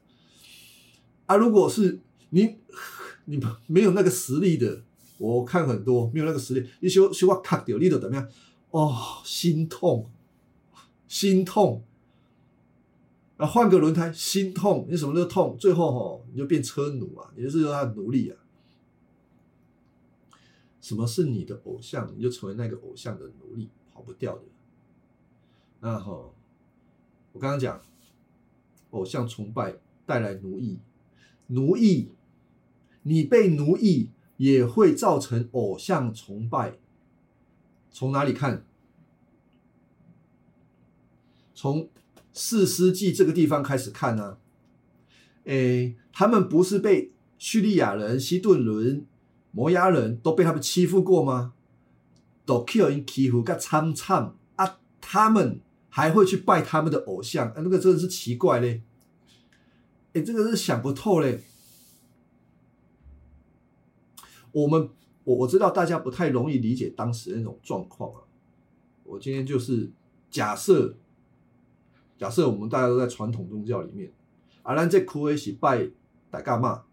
[1.26, 2.00] 啊，如果是
[2.34, 2.56] 你，
[3.26, 4.82] 你没有那个实力的，
[5.18, 8.28] 我看很多没有那个实力，你修修我 cut 掉，你都怎么样？
[8.70, 10.10] 哦，心痛，
[11.06, 11.84] 心痛。
[13.36, 18.36] 啊，换个轮胎，心痛，你什么都痛，最后吼你就变车奴啊，你就是他的奴隶啊。
[20.80, 24.42] 什么是你的偶像，你就成为那个偶像的奴隶，跑不掉的。
[25.80, 26.34] 那吼，
[27.32, 27.80] 我刚刚讲，
[28.90, 30.78] 偶像崇拜带来奴役，
[31.48, 32.08] 奴役，
[33.02, 36.78] 你被奴役也会造成偶像崇拜。
[37.90, 38.64] 从哪里看？
[41.54, 41.88] 从
[42.32, 44.38] 四世纪这个地方开始看呢？
[45.44, 49.06] 诶，他们不是被叙利亚人、西顿人、
[49.50, 51.52] 摩押人都被他们欺负过吗？
[52.44, 54.78] 都 kill 因欺负个惨惨啊！
[55.00, 57.48] 他们还会去拜他们的偶像？
[57.48, 58.82] 啊，那个真的是奇怪嘞！
[60.14, 61.42] 诶，这个是想不透嘞。
[64.52, 64.88] 我们
[65.24, 68.20] 我我知道大家不太容易理解当时那种状况啊。
[69.04, 69.90] 我今天就是
[70.30, 70.94] 假设，
[72.16, 74.12] 假设我们大家都在传统宗教里面，
[74.62, 75.90] 啊，咱这哭诶是拜
[76.30, 76.84] 大伽马，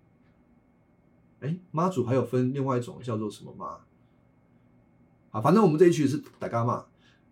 [1.40, 3.78] 哎，妈祖还有分另外一种叫做什么妈？
[5.32, 6.86] 啊，反正我们这一群是大伽马。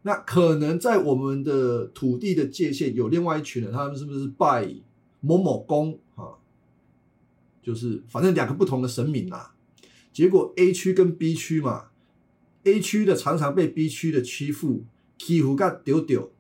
[0.04, 4.74] 那可能在我们的土地的界限有另外一群人，他们是不是拜
[5.20, 6.38] 某某公啊？
[7.62, 9.52] 就是反正两个不同的神明呐。
[10.18, 11.90] 结果 A 区跟 B 区嘛
[12.64, 14.84] ，A 区的常常被 B 区的欺负，
[15.20, 16.32] 欺负个丢丢。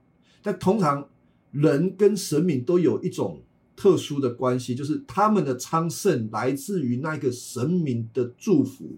[0.41, 1.07] 但通常
[1.51, 3.43] 人跟神明都有一种
[3.75, 8.97] 特殊的关系，就是他们的昌盛来自于那个神明的祝福。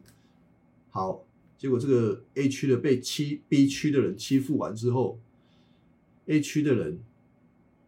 [0.91, 1.25] 好，
[1.57, 5.19] 结果这个 A 区的被欺 B 区的人欺负完之后
[6.27, 7.01] ，A 区的人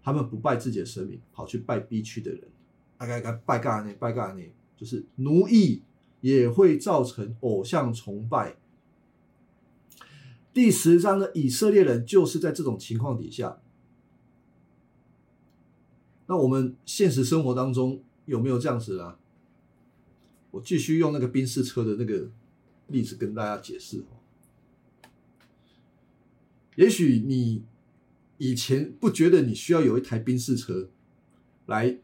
[0.04, 2.42] 他们不拜自己的神明，跑去拜 B 区的人，
[2.98, 3.96] 大概该拜干呢？
[3.98, 4.44] 拜干呢？
[4.76, 5.84] 就是奴役。
[6.22, 8.58] 也会造成偶像崇拜。
[10.54, 13.62] 第十章的以色列人就是在这种情况底下。
[16.28, 19.18] 那我们现实生活当中有没有这样子啊？
[20.52, 22.30] 我继续用那个宾士车的那个
[22.88, 24.20] 例子跟大家解释哦。
[26.76, 27.64] 也许你
[28.38, 30.90] 以前不觉得你需要有一台宾士车
[31.66, 32.00] 来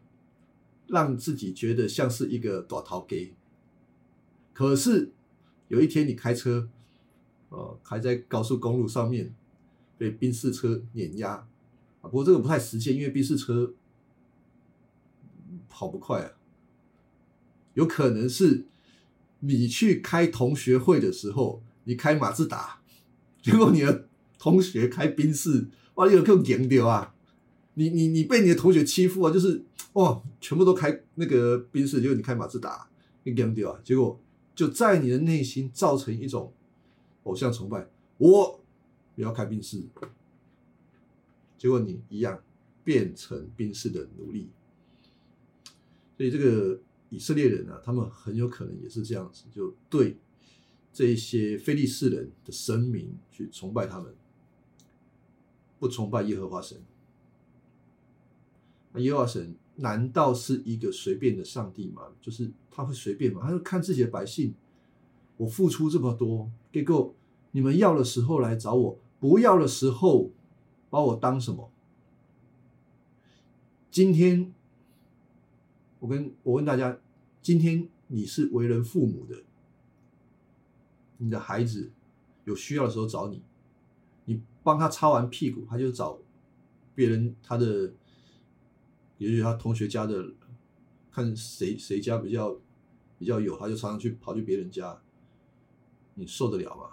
[0.88, 3.34] 让自己觉得像是一个短逃给。
[4.58, 5.12] 可是
[5.67, 6.67] 有一天你开车，
[7.50, 9.32] 呃，开在高速公路上面，
[10.00, 11.34] 被宾士车碾压
[12.02, 12.10] 啊！
[12.10, 13.76] 不过这个不太实现，因为宾士车
[15.70, 16.32] 跑不快啊。
[17.76, 18.65] 有可能是
[19.41, 22.82] 你去开同学会的时候，你开马自达，
[23.43, 24.08] 结果你的
[24.39, 27.13] 同学开宾士，哇，你有更赢掉啊！
[27.76, 32.89] 你你你被你的同学欺负啊，就是哇，全部都开那个宾士，结果你开马自达，
[33.22, 33.80] 你赢掉啊！
[33.84, 34.20] 结果。
[34.58, 36.52] 就在你的内心造成一种
[37.26, 38.60] 偶像崇拜，我
[39.15, 39.84] 不要开宾士，
[41.60, 42.43] 结果你一样
[42.84, 44.50] 变成宾士的奴隶。
[46.17, 50.17] 所以这个以色列人啊，他们很有可能也是这样子，就对
[50.91, 54.15] 这一些非利士人的神明去崇拜他们，
[55.78, 56.82] 不崇拜耶和华神。
[58.93, 59.56] 那耶和华神。
[59.80, 62.02] 难道是一个随便的上帝吗？
[62.20, 63.42] 就是他会随便吗？
[63.44, 64.56] 他就看自己的百姓，
[65.38, 67.13] 我付出这么多，给够
[67.52, 70.32] 你们要的时候来找我，不要的时候
[70.90, 71.72] 把我当什么？
[73.92, 74.52] 今天
[76.00, 76.98] 我跟我问大家，
[77.44, 79.44] 今天你是为人父母的，
[81.17, 81.92] 你的孩子
[82.46, 83.44] 有需要的时候找你，
[84.25, 86.17] 你帮他擦完屁股，他就找
[86.96, 87.94] 别人他的。
[89.18, 90.34] 也许他同学家的，
[91.12, 92.56] 看谁谁家比较
[93.18, 95.02] 比较有，他就常常去跑去别人家，
[96.13, 96.84] 你受得了吗？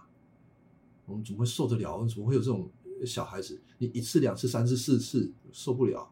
[1.04, 1.94] 我们怎么会受得了？
[1.94, 2.70] 我们怎么会有这种
[3.04, 3.60] 小孩子？
[3.76, 6.10] 你一次两次三次四次受不了，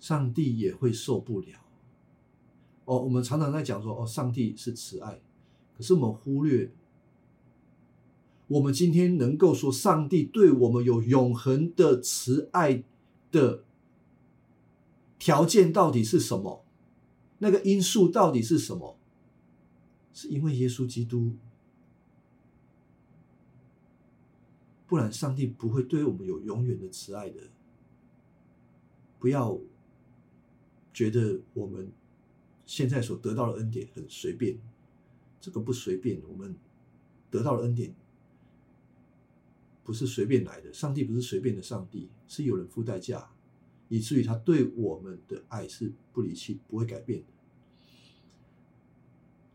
[0.00, 1.60] 上帝也会受不了。
[2.84, 5.20] 哦，我们常常在讲说，哦，上帝是慈爱，
[5.76, 6.72] 可是我们忽略，
[8.48, 12.82] 我们今天能够说上帝对我们有永恒的慈爱
[13.30, 13.62] 的。
[15.18, 16.64] 条件到底是什么？
[17.38, 18.96] 那个因素到底是什么？
[20.12, 21.36] 是因为耶稣基督，
[24.86, 27.40] 不然上帝不会对我们有永远的慈爱的。
[29.20, 29.58] 不要
[30.92, 31.92] 觉得我们
[32.66, 34.58] 现在所得到的恩典很随便，
[35.40, 36.20] 这个不随便。
[36.28, 36.56] 我们
[37.30, 37.94] 得到的恩典
[39.84, 43.30] 不是随便来的，上帝不是随便的上帝，是有人付代价，
[43.88, 47.26] 以至于他对我们的爱是不离弃、不会改变的。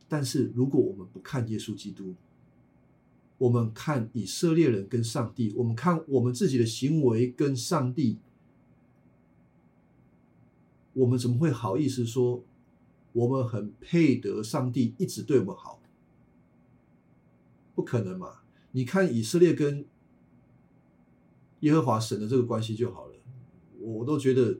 [0.07, 2.15] 但是如果我们不看耶稣基督，
[3.38, 8.17] 我们看以色列人跟上帝，我们看我们自己的行为跟上帝。
[10.93, 12.43] 我们怎么会好意思说
[13.13, 15.81] 我们很配得上帝一直对我们好？
[17.73, 18.43] 不可能嘛！
[18.73, 19.84] 你看以色列跟
[21.61, 23.12] 耶和华神的这个关系就好了，
[23.84, 24.57] 我都觉得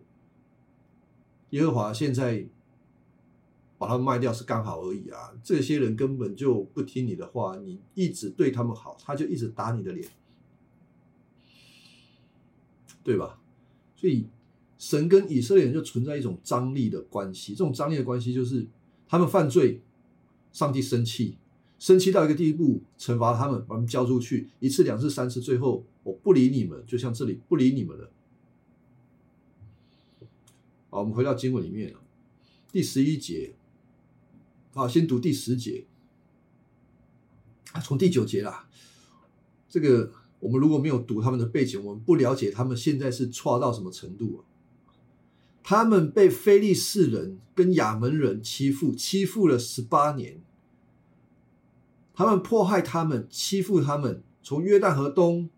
[1.52, 2.46] 耶和华现在
[3.78, 5.34] 把他们卖掉是刚好而已啊！
[5.44, 10.08] 这些人根本就不听你的话，你一直对他们好，他就一直打你的脸，
[13.04, 13.40] 对吧？
[13.96, 14.28] 所以。
[14.80, 18.68] 神跟以色列人就存在一种张力的关系，这种张力的关系就是
[19.08, 19.80] 他们犯罪，
[20.52, 21.38] 上帝生气，
[21.80, 28.12] 生气到一个地步，惩罚他们，把他们交出去一次、两次、三次，最后我不理你们，就像这里不理你们了。
[30.94, 31.92] 好，我们回到经文里面
[32.72, 33.56] 第十一节，
[34.76, 35.88] 好，先读第十节，
[37.84, 38.70] 从第九节啦。
[39.68, 44.40] 这个我们如果没有读他们的背景，我们不了解他们现在是错到什么程度啊？
[45.64, 50.44] 他们被非利士人跟亚门人欺负，欺负了十八年。
[52.14, 55.50] 他们迫害他们，欺负他们，从约旦河东，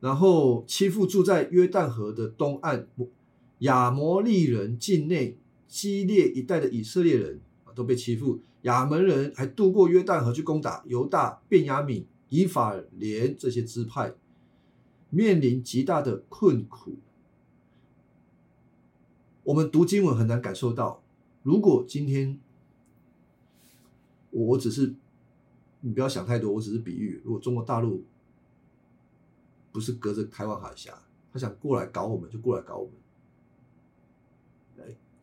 [0.00, 2.88] 然后欺负住在约旦河的东岸
[3.64, 8.40] 亚摩利人境内激烈一带的以色列人啊，都被欺负。
[8.62, 14.14] 亚门人还渡过约旦河去攻打犹大、便雅悯、以法莲这些支派，
[15.10, 16.96] 面临极大的困苦。
[19.42, 21.02] 我们读经文很难感受到，
[21.42, 22.38] 如果今天
[24.30, 24.94] 我只是
[25.80, 27.20] 你不要想太多，我只是比喻。
[27.24, 28.04] 如果中国大陆
[29.72, 30.98] 不是隔着台湾海峡，
[31.32, 32.94] 他想过来搞我们就过来搞我们，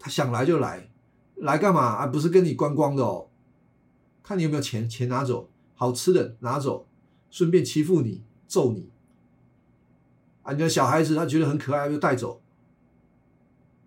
[0.04, 0.90] 他想来就来，
[1.36, 2.08] 来干嘛啊？
[2.08, 3.30] 不是跟你观光的哦，
[4.24, 6.88] 看你有没有钱，钱拿走，好吃的拿走，
[7.30, 8.90] 顺便欺负你，揍你
[10.42, 10.54] 啊！
[10.54, 12.42] 你的小孩子他觉得很可爱，就带走。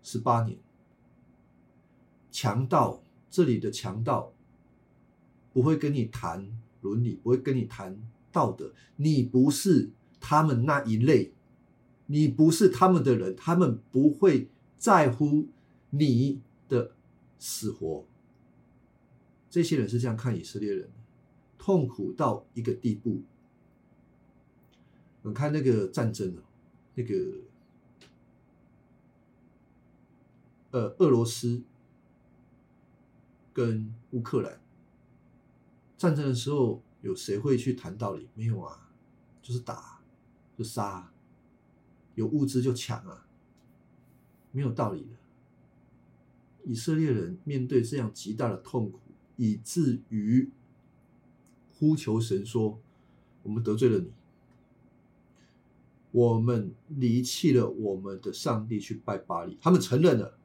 [0.05, 0.57] 十八年，
[2.31, 4.33] 强盗这里的强盗
[5.53, 6.47] 不会跟你谈
[6.81, 7.99] 伦理，不会跟你谈
[8.31, 8.73] 道德。
[8.95, 9.91] 你不是
[10.21, 11.33] 他们那一类，
[12.07, 14.49] 你不是他们的人，他们不会
[14.79, 15.49] 在乎
[15.99, 16.93] 你的
[17.39, 18.05] 死活。
[19.49, 20.91] 这些人是这样看以色列人，
[21.59, 23.23] 痛苦到一个地步。
[25.23, 26.43] 我看那个战争啊，
[26.95, 27.15] 那个。
[30.71, 31.63] 呃，俄罗斯
[33.53, 34.61] 跟乌克兰
[35.97, 38.29] 战争的时候，有谁会去谈道理？
[38.35, 38.91] 没有啊，
[39.41, 40.03] 就是打，
[40.59, 41.13] 就杀，
[42.17, 43.25] 有物资就抢啊，
[44.51, 45.11] 没有道理的。
[46.65, 49.01] 以色列人面对这样极大的痛苦，
[49.37, 50.51] 以至于
[51.79, 52.81] 呼求神说
[53.43, 54.11] ：“我们得罪了你，
[56.11, 60.39] 我们离弃了我们的上帝去拜巴利。”他们承认了。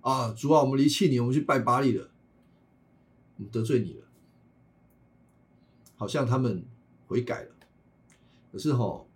[0.00, 2.10] 啊，主啊，我们离弃你，我们去拜巴利了，
[3.36, 4.06] 我们得罪你了，
[5.96, 6.62] 好像他们
[7.06, 7.54] 悔改了，
[8.52, 9.08] 可是吼，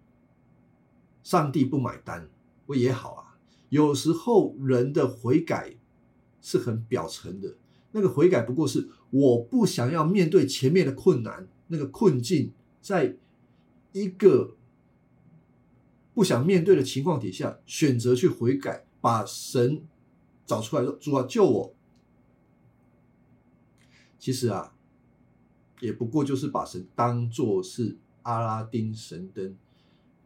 [1.23, 2.31] 上帝不买单，
[2.65, 3.39] 不也好啊？
[3.69, 5.77] 有时候人的悔改
[6.49, 7.55] 是很表层的，
[7.93, 13.15] 那个悔改不过是我不想要面对前面的困难，那个困境，在
[13.93, 14.57] 一个
[16.15, 19.83] 不想面对的情况底下，选择去悔改，把神。
[20.47, 21.75] 找出来说：“主啊，救我！”
[24.19, 24.75] 其实啊，
[25.81, 29.55] 也不过就是把神当做是阿拉丁神灯，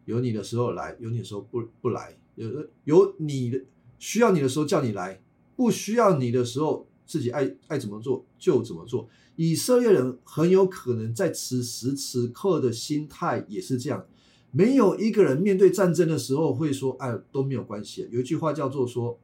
[0.04, 3.64] 有你的时候来，有你的时候不不来，有有你的
[3.98, 5.20] 需要你的时候叫你来，
[5.56, 9.08] 不需要你的时候自己爱爱怎么做就怎么做。
[9.36, 14.06] 以色列人很有可能在此时此刻的心态也是这样，
[14.50, 19.18] 没有一个人面对战争的时候会说：“哎，都没有关系。”有一句话叫做说。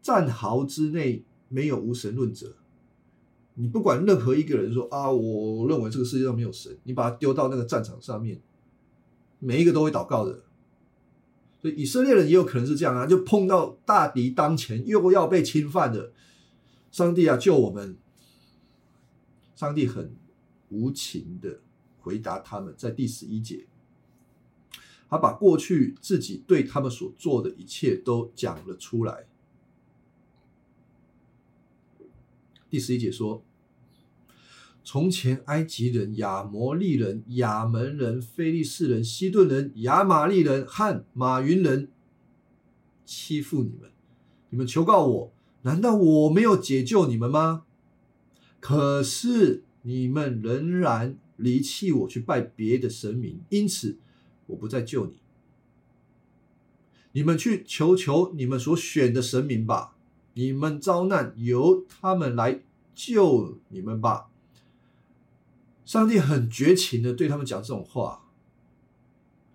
[0.00, 2.56] 战壕之内没有无神论者，
[3.54, 8.40] 你不管任何一个人说啊，我认为这个世界上没有神，你把它丢到那个战场上面，
[9.40, 10.44] 每一个都会祷告的。
[11.60, 16.12] 所以以色列人也有可能是这样啊，就碰到大敌当前，又要被侵犯的，
[16.90, 17.96] 上帝啊，救我们！
[19.56, 20.14] 上帝很
[20.68, 21.60] 无情的
[22.00, 23.66] 回答他们，在第十一节，
[25.08, 29.26] 他把过去自己对他们所做的一切都讲了出来。
[32.70, 33.42] 第十一节说。
[34.90, 41.90] 从前，埃及人、亚摩利人、亚门人、非利士人、西顿人、亚玛利人和马云人
[43.04, 43.90] 欺负你们，
[44.48, 47.64] 你们求告我，难道我没有解救你们吗？
[48.60, 53.98] 可是你们仍然离弃我，去拜别的神明，因此
[54.46, 55.18] 我不再救你。
[57.12, 59.98] 你们去求求你们所选的神明吧，
[60.32, 62.62] 你们遭难，由他们来
[62.94, 64.30] 救你们吧。
[65.88, 68.22] 上帝很绝情的对他们讲这种话，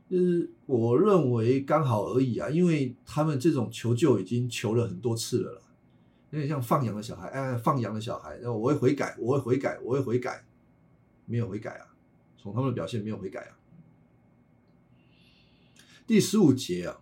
[0.09, 5.61] 就是我认为刚好而已啊，因为他们这种求救已经求了很多次了啦，
[6.31, 10.43] 有点像放羊的小孩，哎，放羊的小孩，那我会悔改，我会悔改，我会悔改，
[11.27, 11.93] 没有悔改啊，
[12.35, 13.53] 从他们的表现没有悔改啊。
[16.07, 16.99] 第十五节啊，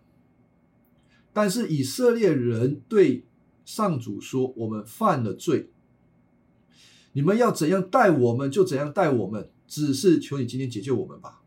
[1.31, 3.23] 但是以色列人对
[3.63, 5.69] 上主说：“我们犯了罪。”
[7.13, 9.49] 你们要怎样待我们，就怎样待我们。
[9.67, 11.41] 只是求你今天解救我们吧。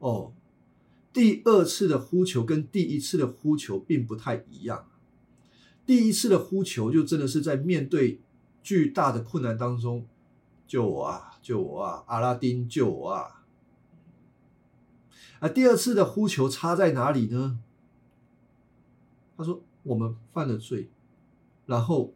[0.00, 0.32] 哦，
[1.12, 4.88] 第二次的呼求跟第一次的呼求并不太一样。
[5.86, 8.20] 第一次的呼求就真的是在面对
[8.60, 10.04] 巨大的困难当中，
[10.66, 13.44] 救我啊，救我啊，阿拉丁救我啊。
[15.38, 17.60] 啊，第二次的呼求差在哪里呢？
[19.36, 20.90] 他说我们犯了罪，
[21.66, 22.14] 然后。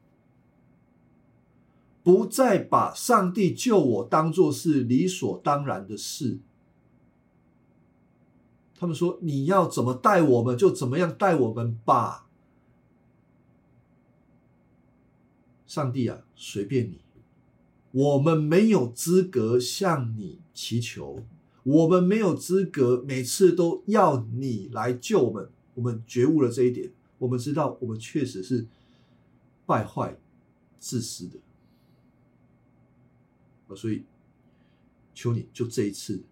[2.02, 6.38] 不再把上帝救我当做是理所当然的事。
[8.74, 12.26] 他们说：“你要怎么待我们，就怎么样待我们吧。”
[15.64, 16.98] 上帝啊，随便你，
[17.92, 21.20] 我们没有资格向你祈求，
[21.62, 25.48] 我们没有资格每次都要你来救我们。
[25.74, 28.66] 我们觉悟了这一点，我们知道我们确实是
[29.64, 30.18] 败坏、
[30.78, 31.38] 自私的。
[33.74, 34.04] 所以，
[35.14, 36.22] 求你就这一次，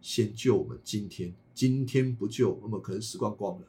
[0.00, 0.78] 先救我们。
[0.82, 3.66] 今天，今天不救，我们可能死光光了。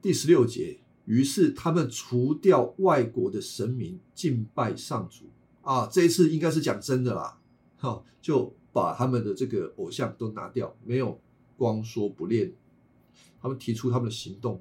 [0.00, 5.26] 第十六节，于是他们除掉外国的神明，敬拜上主。
[5.62, 7.38] 啊，这一次应该是讲真的啦，
[7.78, 11.20] 哈，就把他们的这个偶像都拿掉，没有
[11.56, 12.52] 光说不练。
[13.40, 14.60] 他们提出他们的行动，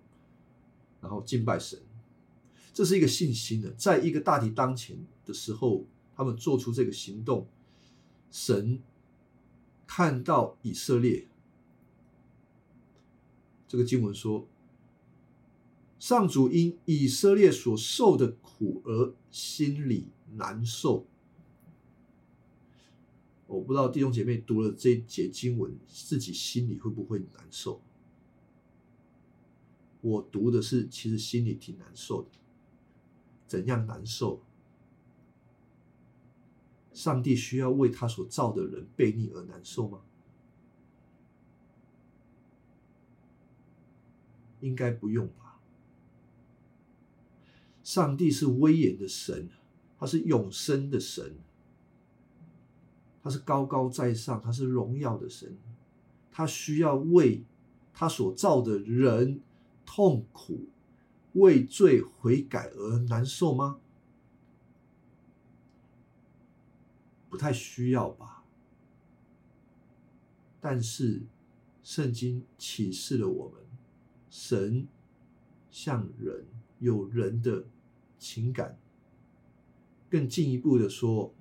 [1.01, 1.79] 然后敬拜神。
[2.73, 7.47] 这是一个信心的，在一个大敌当前的时候，他们做出这个行动，
[8.31, 8.81] 神
[9.85, 11.27] 看到以色列，
[13.67, 14.47] 这个经文说，
[15.99, 21.05] 上主因以色列所受的苦而心里难受。
[23.47, 27.81] 我不知道弟兄姐妹读了这一节经文，自己心里会不会难受？
[29.99, 32.29] 我读的是，其实心里挺难受的。
[33.51, 34.39] 怎样难受？
[36.93, 39.99] 上帝需要为他所造的人背逆而难受吗？
[44.61, 45.59] 应该不用吧。
[47.83, 49.49] 上帝是威严的神，
[49.99, 51.35] 他是永生的神，
[53.21, 55.57] 他是高高在上，他是荣耀的神，
[56.31, 57.43] 他需要为
[57.91, 59.41] 他所造的人
[59.85, 60.70] 痛苦。
[61.33, 63.79] 为罪悔改而难受吗？
[67.29, 68.43] 不太需要吧。
[70.59, 71.23] 但是
[71.81, 73.61] 圣经启示了我们，
[74.29, 74.87] 神
[75.69, 76.45] 像人，
[76.79, 77.65] 有人的
[78.19, 78.77] 情感。
[80.09, 81.33] 更进一步的说，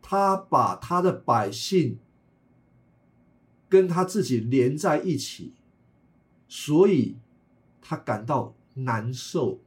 [0.00, 1.98] 他把他的百姓
[3.68, 5.52] 跟他自己连在一起，
[6.48, 7.16] 所以。
[7.82, 9.60] 他感到难受。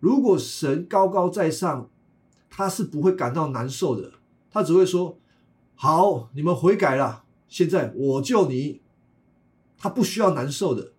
[0.00, 1.88] 如果神高高在上，
[2.50, 4.14] 他是不会感到难受的。
[4.50, 5.18] 他只会说
[5.76, 8.80] ：“好，你们悔改了，现在我救你。”
[9.78, 10.92] 他不需要难受的。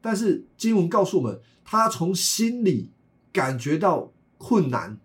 [0.00, 2.90] 但是经文告诉我们，他从心里
[3.32, 4.98] 感觉到困难、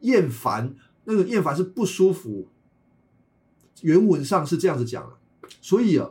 [0.00, 0.76] 厌烦。
[1.04, 2.48] 那个厌烦是不舒服。
[3.80, 6.10] 原文上是这样子讲的，所以啊。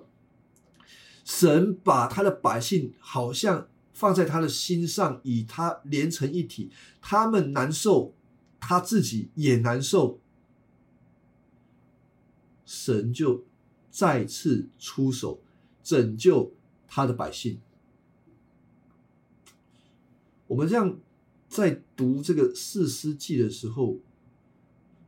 [1.27, 6.71] 神把他的百姓好像放在他的心上，与他连成一体。
[7.01, 8.13] 他们难受，
[8.61, 10.21] 他自己也难受。
[12.65, 13.43] 神就
[13.91, 15.41] 再次出手
[15.83, 16.53] 拯救
[16.87, 17.59] 他的百姓。
[20.47, 20.97] 我们这样
[21.49, 23.99] 在读这个四世纪的时候，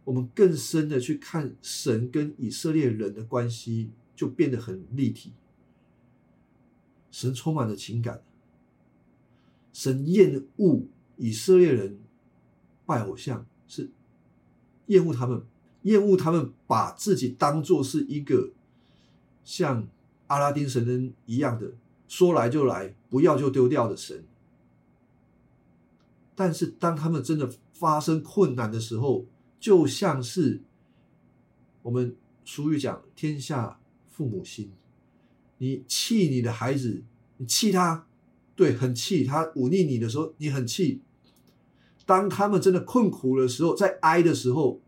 [0.03, 5.31] 我们更深的去看神跟以色列人的关系，就变得很立体。
[7.11, 8.21] 神充满了情感，
[9.73, 10.85] 神厌恶
[11.17, 11.99] 以色列人
[12.85, 13.89] 拜偶像，是
[14.87, 15.43] 厌恶他们，
[15.83, 18.51] 厌恶他们把自己当做是一个
[19.43, 19.87] 像
[20.27, 21.71] 阿拉丁神灯一样的，
[22.07, 24.23] 说来就来，不要就丢掉的神。
[26.35, 29.25] 但是当他们真的发生困难的时候，
[29.59, 30.61] 就像是
[31.81, 34.71] 我们俗语讲“天下父母心”。
[35.59, 37.03] 你气你的孩子，
[37.37, 38.07] 你气他，
[38.55, 41.01] 对，很气他忤逆你的时候，你很气。
[42.05, 44.81] 当他们真的困苦的时候，在哀的时候，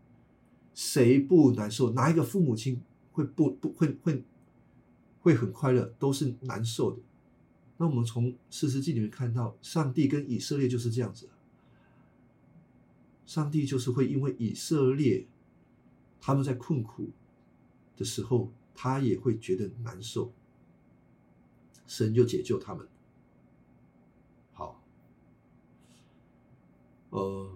[0.74, 1.92] 谁不难受？
[1.92, 2.80] 哪一个父母亲
[3.12, 4.24] 会不不会会
[5.20, 5.94] 会很快乐？
[5.98, 6.98] 都是难受的。
[7.76, 11.28] 那我们从四世纪里面看到，上帝跟以色列就是这样子。
[13.24, 15.26] 上帝就是会因为以色列
[16.20, 17.10] 他们在困苦
[17.96, 20.32] 的时候，他也会觉得难受。
[21.92, 22.88] 神就解救他们。
[24.54, 24.82] 好，
[27.10, 27.52] 呃，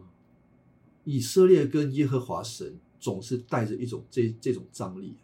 [1.04, 5.16] 以色列跟耶和华神总是带着一种这这种张力，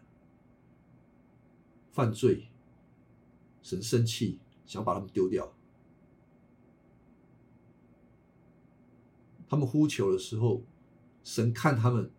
[1.90, 2.48] 犯罪，
[3.60, 5.52] 神生气，想把他们丢掉。
[9.46, 10.62] 他们呼求的时候，
[11.22, 12.10] 神看他们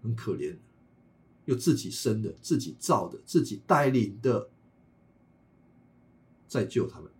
[0.00, 0.56] 很可怜，
[1.44, 4.48] 又自己生的、自己造的、自己带领的。
[6.48, 7.12] 再救他们，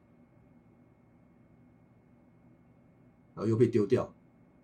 [3.35, 4.13] 然后又被丢掉，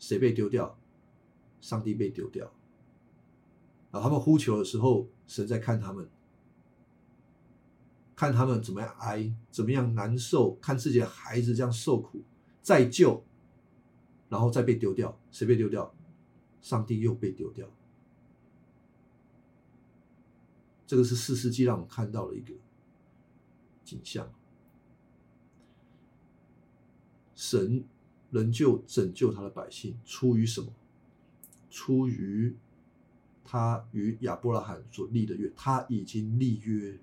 [0.01, 0.77] 谁被丢掉？
[1.61, 2.53] 上帝被丢掉。
[3.93, 6.09] 然后他们呼求的时候，神在看他们，
[8.17, 12.23] 看他们怎么样挨，怎么样难受，看自己的孩子这样受苦，
[12.61, 13.25] 再救，
[14.29, 15.95] 然后再被丢掉，谁被丢掉？
[16.61, 17.69] 上帝又被丢掉。
[20.87, 22.55] 这个是四世纪让我们看到了一个
[23.85, 24.33] 景象。
[27.47, 27.85] 神
[28.31, 30.73] 仍旧拯救他的百姓，出于什么？
[31.71, 32.57] 出于
[33.45, 36.99] 他与亚伯拉罕所立的约，他已经立约。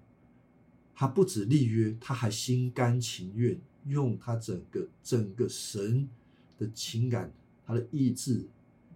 [0.96, 6.10] 他不止立约，他还心甘情愿用他整个整个神
[6.58, 7.32] 的情感，
[7.64, 8.48] 他的意志，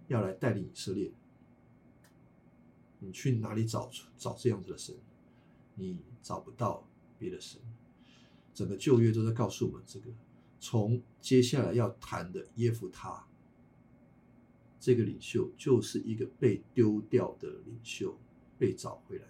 [0.08, 1.12] 要来带领以色列。
[2.98, 3.88] 你去哪里找
[4.18, 4.96] 找这样子的神？
[5.76, 6.84] 你找不到
[7.20, 7.60] 别的神。
[8.52, 10.06] 整个旧约都在告诉我们这个。
[10.68, 13.24] 从接下来要谈的耶夫他
[14.80, 18.18] 这个领袖，就是一个被丢掉的领袖，
[18.58, 19.26] 被找回来。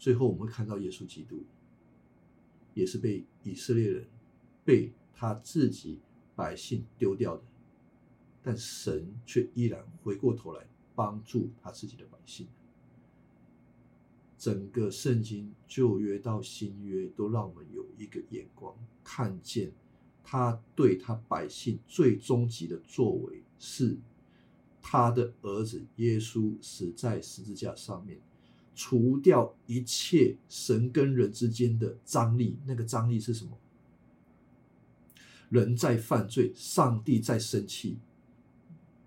[0.00, 1.44] 最后我们会看到耶稣基督，
[2.74, 4.04] 也是被以色列人
[4.64, 6.00] 被他自己
[6.34, 7.44] 百姓丢掉的，
[8.42, 10.66] 但神却依然回过头来
[10.96, 12.48] 帮助他自己的百姓。
[14.36, 19.72] 整个圣经旧约到新约，都让我们有一个眼光看见。
[20.24, 23.98] 他对他百姓最终极的作为，是
[24.80, 28.18] 他的儿子耶稣死在十字架上面，
[28.74, 32.56] 除掉一切神跟人之间的张力。
[32.66, 33.50] 那个张力是什么？
[35.50, 37.98] 人在犯罪，上帝在生气，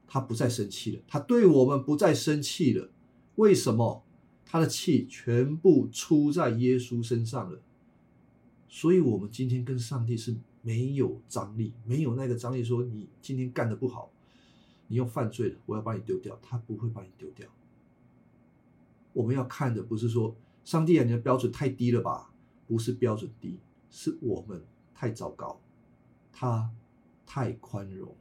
[0.06, 2.92] 他不再生气了，他对我们不再生气了。
[3.36, 4.04] 为什么？
[4.46, 7.62] 他的气全部出在耶稣身上了。
[8.70, 10.36] 所以，我们今天跟上帝是。
[10.66, 14.12] 没有张力，没有那个张力，说你今天干的不好，
[14.88, 16.36] 你又犯罪了，我要把你丢掉。
[16.42, 17.48] 他不会把你丢掉。
[19.14, 22.34] 我们要看的不是说上帝啊，你的标准太低了吧？
[22.66, 23.60] 不是标准低，
[23.92, 25.62] 是我们太糟糕。
[26.32, 26.74] 他
[27.28, 28.16] 太宽容，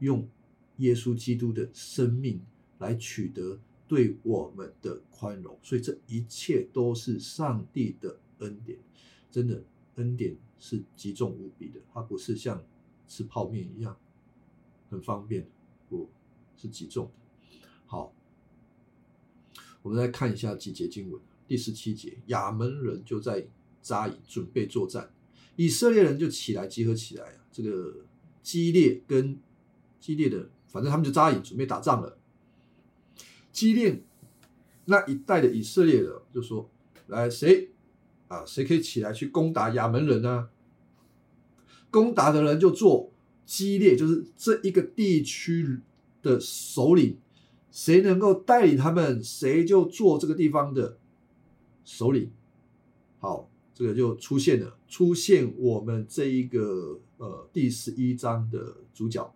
[0.00, 0.28] 用
[0.76, 2.42] 耶稣基督的生命
[2.78, 8.78] 来取得对我们的宽容，所以这一切都是上帝的恩典，
[9.30, 9.64] 真的
[9.96, 10.36] 恩典。
[10.58, 12.64] 是极重无比的，它不是像
[13.06, 13.94] 吃泡面一样
[14.88, 15.46] 很方便，
[15.86, 16.08] 不
[16.56, 17.68] 是极重的。
[17.84, 18.14] 好，
[19.82, 21.20] 我们来看一下几节经文。
[21.46, 23.46] 第十七节，亚门人就在
[23.82, 25.12] 扎营准备作战，
[25.56, 27.44] 以色列人就起来集合起来啊。
[27.52, 28.06] 这个
[28.42, 29.38] 激烈跟
[30.00, 32.18] 激烈的，反正他们就扎营准备打仗了。
[33.52, 34.02] 激烈
[34.86, 36.70] 那一带的以色列人就说
[37.08, 37.72] ：“来，谁？”
[38.28, 40.48] 啊，谁可以起来去攻打亚门人呢？
[41.90, 43.12] 攻打的人就做
[43.44, 45.80] 激烈，就是这一个地区
[46.22, 47.18] 的首领，
[47.70, 50.98] 谁能够带领他们，谁就做这个地方的
[51.84, 52.30] 首领。
[53.18, 59.34] 好，这个就出现了，出现我们这一个呃第十一章的主角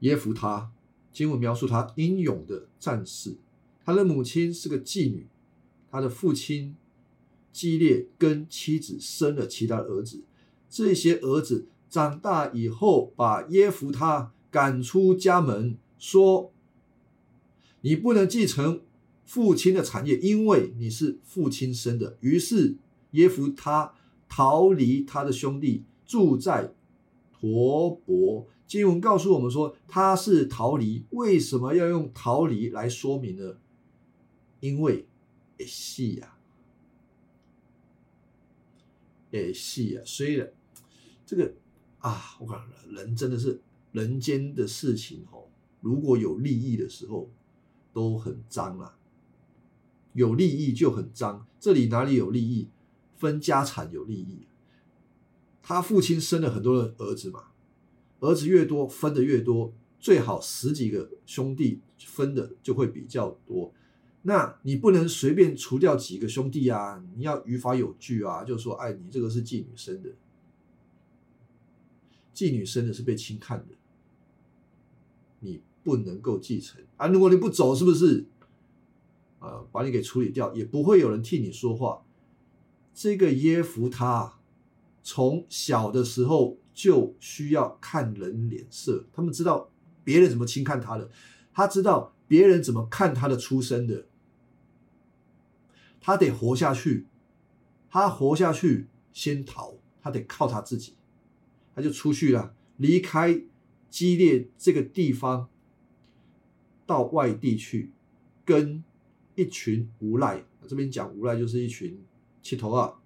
[0.00, 0.70] 耶夫他。
[1.12, 3.38] 经文描述他英勇的战士，
[3.86, 5.26] 他的母亲是个妓女，
[5.96, 6.76] 他的父亲
[7.54, 10.22] 激烈跟妻子生了其他儿子，
[10.68, 16.52] 这些儿子长大以后，把耶夫他赶出家门，说
[17.80, 18.82] ：“你不能继承
[19.24, 22.76] 父亲的产业，因为你是父亲生的。”于是
[23.12, 23.94] 耶夫他
[24.28, 26.74] 逃离他的兄弟，住在
[27.32, 28.46] 陀伯。
[28.66, 31.06] 经文告诉我们说，他是逃离。
[31.12, 33.56] 为什么要用逃离来说明呢？
[34.60, 35.06] 因为，
[35.58, 36.36] 哎戏呀，
[39.32, 40.02] 哎戏呀。
[40.04, 40.52] 虽然
[41.24, 41.54] 这个
[41.98, 43.60] 啊，我讲人真的是
[43.92, 45.44] 人间的事情哦。
[45.80, 47.30] 如果有利益的时候，
[47.92, 48.98] 都很脏啊。
[50.12, 51.46] 有利益就很脏。
[51.58, 52.68] 这里哪里有利益？
[53.16, 54.46] 分家产有利益。
[55.62, 57.48] 他父亲生了很多的儿子嘛。
[58.20, 63.72] 儿子越多，分的越多，最好十几个兄弟分的就会比较多。
[64.26, 70.10] 那你不能随便除掉几个兄弟啊，你要于法有据啊，就说，哎，你这个是妓女生的，
[72.34, 73.74] 妓女生的是被轻看的，
[75.40, 77.06] 你不能够继承啊。
[77.06, 78.26] 如果你不走，是不是？
[79.38, 82.02] 呃，把你给处理掉，也不会有人替你说话。
[82.92, 84.38] 这个耶夫他
[85.02, 86.58] 从小的时候。
[86.76, 89.70] 就需要看人脸色，他们知道
[90.04, 91.08] 别人怎么轻看他的，
[91.50, 94.04] 他知道别人怎么看他的出身的，
[96.06, 97.04] 他得活下去，
[97.90, 100.92] 他活下去先逃，他得靠他自己，
[101.74, 103.42] 他就出去了，离开
[103.90, 105.48] 激烈这个地方，
[106.86, 107.90] 到外地去，
[108.44, 108.84] 跟
[109.34, 112.00] 一群无赖，这边讲无赖就是一群
[112.40, 113.00] 七头啊，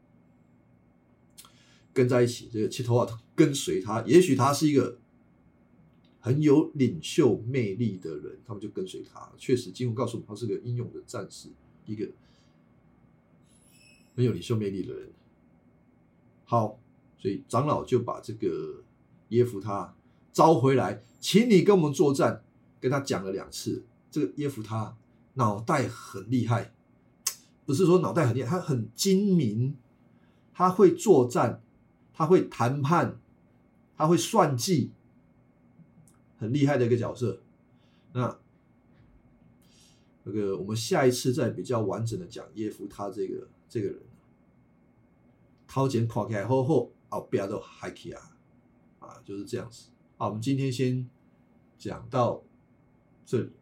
[1.95, 3.21] 跟在一起，这个七头啊。
[3.35, 4.99] 跟随他，也许他是一个
[6.21, 9.33] 很有领袖魅力的人，他们就跟随他。
[9.39, 11.49] 确实，金庸告诉我们，他是个英勇的战士，
[11.87, 12.07] 一个
[14.15, 15.11] 很有领袖魅力的人。
[16.45, 16.79] 好，
[17.19, 18.83] 所以长老就把这个
[19.29, 19.95] 耶夫他
[20.33, 22.43] 招回来，请你跟我们作战。
[22.81, 24.97] 跟他讲了两次，这个耶夫他
[25.35, 26.73] 脑袋很厉害，
[27.67, 29.77] 不是说脑袋很厉害，他很精明，
[30.55, 31.63] 他会作战，
[32.13, 33.19] 他会谈判。
[33.97, 34.93] 他会算计，
[36.39, 37.43] 很厉害的一个角色。
[38.15, 38.39] 那
[40.25, 44.03] 那个，我们下一次再比较完整的讲耶夫他这个这个人。
[45.67, 48.37] 掏钱跨开后后，啊，不要都嗨起啊，
[48.99, 49.91] 啊，就是这样子。
[50.19, 51.09] 啊，我们今天先
[51.79, 52.43] 讲到
[53.25, 53.53] 这里。